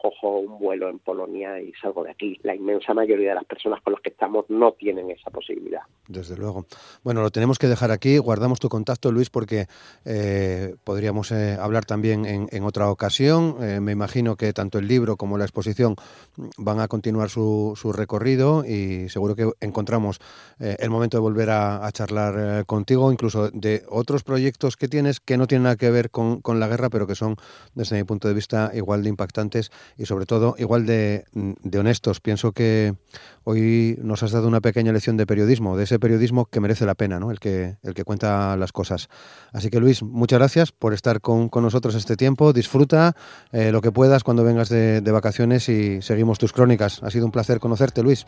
cojo 0.05 0.39
un 0.39 0.59
vuelo 0.59 0.89
en 0.89 0.99
Polonia 0.99 1.59
y 1.59 1.73
salgo 1.81 2.03
de 2.03 2.11
aquí. 2.11 2.39
La 2.43 2.55
inmensa 2.55 2.93
mayoría 2.93 3.29
de 3.29 3.35
las 3.35 3.45
personas 3.45 3.81
con 3.81 3.93
las 3.93 4.01
que 4.01 4.09
estamos 4.09 4.45
no 4.49 4.73
tienen 4.73 5.09
esa 5.09 5.31
posibilidad. 5.31 5.81
Desde 6.07 6.37
luego. 6.37 6.65
Bueno, 7.03 7.21
lo 7.21 7.31
tenemos 7.31 7.57
que 7.57 7.67
dejar 7.67 7.89
aquí. 7.89 8.19
Guardamos 8.19 8.59
tu 8.59 8.69
contacto, 8.69 9.11
Luis, 9.11 9.31
porque 9.31 9.65
eh, 10.05 10.75
podríamos 10.83 11.31
eh, 11.31 11.57
hablar 11.59 11.85
también 11.85 12.25
en, 12.25 12.63
otra 12.63 12.91
ocasión. 12.91 13.57
Eh, 13.61 13.79
me 13.79 13.91
imagino 13.93 14.35
que 14.35 14.53
tanto 14.53 14.77
el 14.77 14.87
libro 14.87 15.17
como 15.17 15.37
la 15.39 15.45
exposición 15.45 15.95
van 16.57 16.79
a 16.79 16.87
continuar 16.87 17.29
su, 17.29 17.73
su 17.75 17.91
recorrido 17.91 18.63
y 18.65 19.09
seguro 19.09 19.35
que 19.35 19.49
encontramos 19.61 20.19
el 20.59 20.89
momento 20.89 21.17
de 21.17 21.21
volver 21.21 21.49
a, 21.49 21.89
charlar 21.91 22.65
contigo, 22.65 23.11
incluso 23.11 23.49
de 23.51 23.83
otros 23.89 24.23
proyectos 24.23 24.75
que 24.75 24.87
tienes 24.87 25.19
que 25.19 25.37
no 25.37 25.47
tienen 25.47 25.63
nada 25.63 25.75
que 25.75 25.89
ver 25.89 26.09
con, 26.09 26.41
con 26.41 26.59
la 26.59 26.67
guerra, 26.67 26.89
pero 26.89 27.07
que 27.07 27.15
son, 27.15 27.35
desde 27.73 27.97
mi 27.97 28.03
punto 28.03 28.27
de 28.27 28.33
vista, 28.33 28.71
igual 28.73 29.03
de 29.03 29.09
impactantes 29.09 29.71
y 29.97 30.05
sobre 30.05 30.25
todo 30.25 30.55
igual 30.57 30.85
de, 30.85 31.25
de 31.33 31.79
honestos. 31.79 32.19
Pienso 32.19 32.51
que 32.51 32.95
hoy 33.43 33.97
nos 34.01 34.23
has 34.23 34.31
dado 34.31 34.47
una 34.47 34.61
pequeña 34.61 34.91
lección 34.91 35.17
de 35.17 35.25
periodismo, 35.25 35.77
de 35.77 35.85
ese 35.85 35.99
periodismo 35.99 36.45
que 36.45 36.59
merece 36.59 36.85
la 36.85 36.95
pena, 36.95 37.19
¿no? 37.19 37.31
el, 37.31 37.39
que, 37.39 37.77
el 37.83 37.93
que 37.93 38.03
cuenta 38.03 38.57
las 38.57 38.71
cosas. 38.71 39.09
Así 39.53 39.69
que 39.69 39.79
Luis, 39.79 40.03
muchas 40.03 40.39
gracias 40.39 40.71
por 40.71 40.93
estar 40.93 41.21
con, 41.21 41.49
con 41.49 41.63
nosotros 41.63 41.95
este 41.95 42.15
tiempo. 42.15 42.53
Disfruta 42.53 43.15
eh, 43.51 43.71
lo 43.71 43.81
que 43.81 43.91
puedas 43.91 44.23
cuando 44.23 44.43
vengas 44.43 44.69
de, 44.69 45.01
de 45.01 45.11
vacaciones 45.11 45.69
y 45.69 46.01
seguimos 46.01 46.39
tus 46.39 46.53
crónicas. 46.53 47.01
Ha 47.03 47.11
sido 47.11 47.25
un 47.25 47.31
placer 47.31 47.59
conocerte, 47.59 48.03
Luis. 48.03 48.25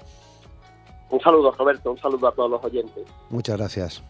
Un 1.10 1.22
saludo, 1.22 1.52
Roberto, 1.52 1.92
un 1.92 1.98
saludo 1.98 2.28
a 2.28 2.32
todos 2.34 2.52
los 2.52 2.64
oyentes. 2.64 3.04
Muchas 3.30 3.58
gracias. 3.58 4.04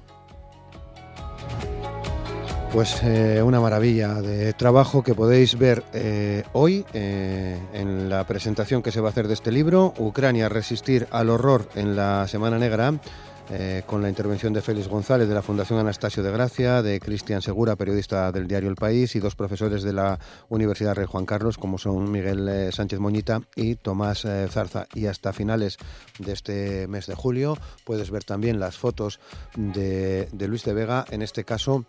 Pues 2.71 3.01
eh, 3.01 3.41
una 3.41 3.62
maravilla 3.62 4.21
de 4.21 4.51
trabajo 4.53 5.01
que 5.01 5.15
podéis 5.15 5.58
ver 5.58 5.84
eh, 5.93 6.43
hoy 6.51 6.86
eh, 6.93 7.58
en 7.73 8.10
la 8.10 8.27
presentación 8.27 8.84
que 8.84 8.91
se 8.91 8.99
va 8.99 9.08
a 9.08 9.12
hacer 9.12 9.27
de 9.27 9.34
este 9.34 9.51
libro, 9.51 9.93
Ucrania, 9.97 10.49
resistir 10.49 11.08
al 11.12 11.30
horror 11.30 11.69
en 11.75 11.95
la 11.95 12.27
Semana 12.27 12.60
Negra, 12.60 12.93
con 13.86 14.01
la 14.01 14.10
intervención 14.10 14.51
de 14.51 14.62
Félix 14.62 14.89
González 14.89 15.30
de 15.30 15.34
la 15.34 15.41
Fundación 15.41 15.80
Anastasio 15.80 16.21
de 16.21 16.34
Gracia, 16.34 16.82
de 16.82 16.99
Cristian 16.99 17.41
Segura, 17.41 17.77
periodista 17.77 18.30
del 18.34 18.45
diario 18.45 18.67
El 18.69 18.75
País, 18.75 19.15
y 19.15 19.21
dos 19.21 19.36
profesores 19.38 19.84
de 19.84 19.93
la 19.93 20.19
Universidad 20.49 20.95
Rey 20.95 21.06
Juan 21.06 21.25
Carlos, 21.25 21.58
como 21.58 21.77
son 21.77 22.12
Miguel 22.12 22.73
Sánchez 22.73 22.99
Moñita 22.99 23.41
y 23.56 23.75
Tomás 23.75 24.27
Zarza. 24.49 24.88
Y 24.93 25.06
hasta 25.06 25.32
finales 25.32 25.77
de 26.19 26.34
este 26.34 26.88
mes 26.89 27.08
de 27.08 27.15
julio 27.15 27.58
puedes 27.86 28.12
ver 28.12 28.25
también 28.25 28.60
las 28.60 28.77
fotos 28.77 29.21
de, 29.56 30.27
de 30.34 30.47
Luis 30.49 30.65
de 30.65 30.73
Vega, 30.73 31.06
en 31.10 31.21
este 31.21 31.45
caso 31.45 31.86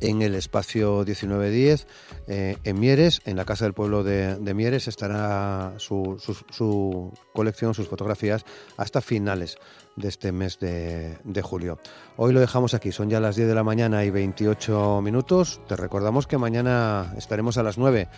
en 0.00 0.22
el 0.22 0.34
espacio 0.34 1.04
1910 1.04 1.86
eh, 2.26 2.56
en 2.64 2.80
Mieres, 2.80 3.20
en 3.24 3.36
la 3.36 3.44
Casa 3.44 3.64
del 3.64 3.74
Pueblo 3.74 4.04
de, 4.04 4.54
Mieres, 4.54 4.88
estará 4.88 5.74
su, 5.78 6.18
su, 6.50 7.12
colección, 7.32 7.74
sus 7.74 7.88
fotografías, 7.88 8.44
hasta 8.76 9.00
finales 9.00 9.58
de 9.98 10.08
este 10.08 10.32
mes 10.32 10.58
de, 10.58 11.18
de, 11.24 11.42
julio. 11.42 11.78
Hoy 12.16 12.32
lo 12.32 12.40
dejamos 12.40 12.74
aquí, 12.74 12.92
son 12.92 13.10
ya 13.10 13.20
las 13.20 13.36
10 13.36 13.48
de 13.48 13.54
la 13.54 13.64
mañana 13.64 14.04
y 14.04 14.10
28 14.10 15.00
minutos. 15.02 15.60
Te 15.68 15.76
recordamos 15.76 16.26
que 16.26 16.38
mañana 16.38 17.12
estaremos 17.16 17.58
a 17.58 17.62
las 17.62 17.78
9 17.78 18.08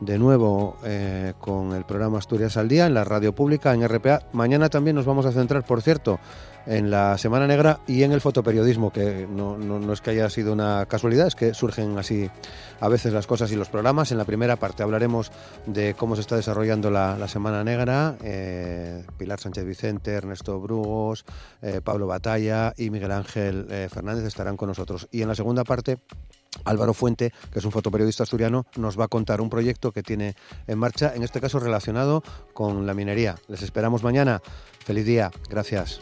de 0.00 0.18
nuevo 0.18 0.76
eh, 0.84 1.34
con 1.40 1.72
el 1.72 1.84
programa 1.84 2.18
Asturias 2.18 2.56
al 2.56 2.68
Día 2.68 2.86
en 2.86 2.94
la 2.94 3.04
radio 3.04 3.34
pública, 3.34 3.72
en 3.72 3.86
RPA. 3.86 4.22
Mañana 4.32 4.68
también 4.68 4.96
nos 4.96 5.06
vamos 5.06 5.26
a 5.26 5.32
centrar, 5.32 5.64
por 5.64 5.82
cierto, 5.82 6.18
en 6.66 6.90
la 6.90 7.18
Semana 7.18 7.46
Negra 7.46 7.80
y 7.86 8.02
en 8.02 8.12
el 8.12 8.20
fotoperiodismo, 8.20 8.92
que 8.92 9.26
no, 9.30 9.56
no, 9.58 9.92
es 9.92 10.00
que 10.00 10.10
haya 10.10 10.30
sido 10.30 10.52
una 10.52 10.86
casualidad, 10.86 11.26
es 11.26 11.34
que 11.34 11.54
surgen 11.54 11.98
así 11.98 12.30
a 12.80 12.88
veces 12.88 13.12
las 13.12 13.26
cosas 13.26 13.52
y 13.52 13.56
los 13.56 13.68
programas. 13.68 14.12
En 14.12 14.18
la 14.18 14.24
primera 14.24 14.56
parte 14.56 14.82
hablaremos 14.82 15.30
de 15.66 15.94
cómo 15.94 16.14
se 16.16 16.22
está 16.22 16.36
desarrollando 16.36 16.90
la, 16.90 17.28
Semana 17.28 17.64
Negra. 17.64 18.16
Eh, 18.22 19.04
Pilar 19.16 19.40
Sánchez 19.40 19.64
Vicente, 19.64 20.12
Ernesto 20.12 20.60
Brugos, 20.60 21.23
eh, 21.62 21.80
Pablo 21.82 22.06
Batalla 22.06 22.72
y 22.76 22.90
Miguel 22.90 23.12
Ángel 23.12 23.66
eh, 23.70 23.88
Fernández 23.90 24.24
estarán 24.24 24.56
con 24.56 24.68
nosotros. 24.68 25.08
Y 25.10 25.22
en 25.22 25.28
la 25.28 25.34
segunda 25.34 25.64
parte 25.64 25.98
Álvaro 26.64 26.94
Fuente, 26.94 27.32
que 27.52 27.58
es 27.58 27.64
un 27.64 27.72
fotoperiodista 27.72 28.22
asturiano, 28.22 28.66
nos 28.76 28.98
va 28.98 29.04
a 29.04 29.08
contar 29.08 29.40
un 29.40 29.50
proyecto 29.50 29.92
que 29.92 30.02
tiene 30.02 30.36
en 30.66 30.78
marcha, 30.78 31.12
en 31.14 31.22
este 31.22 31.40
caso 31.40 31.58
relacionado 31.58 32.22
con 32.52 32.86
la 32.86 32.94
minería. 32.94 33.36
Les 33.48 33.62
esperamos 33.62 34.02
mañana. 34.02 34.40
Feliz 34.84 35.04
día. 35.04 35.30
Gracias. 35.48 36.00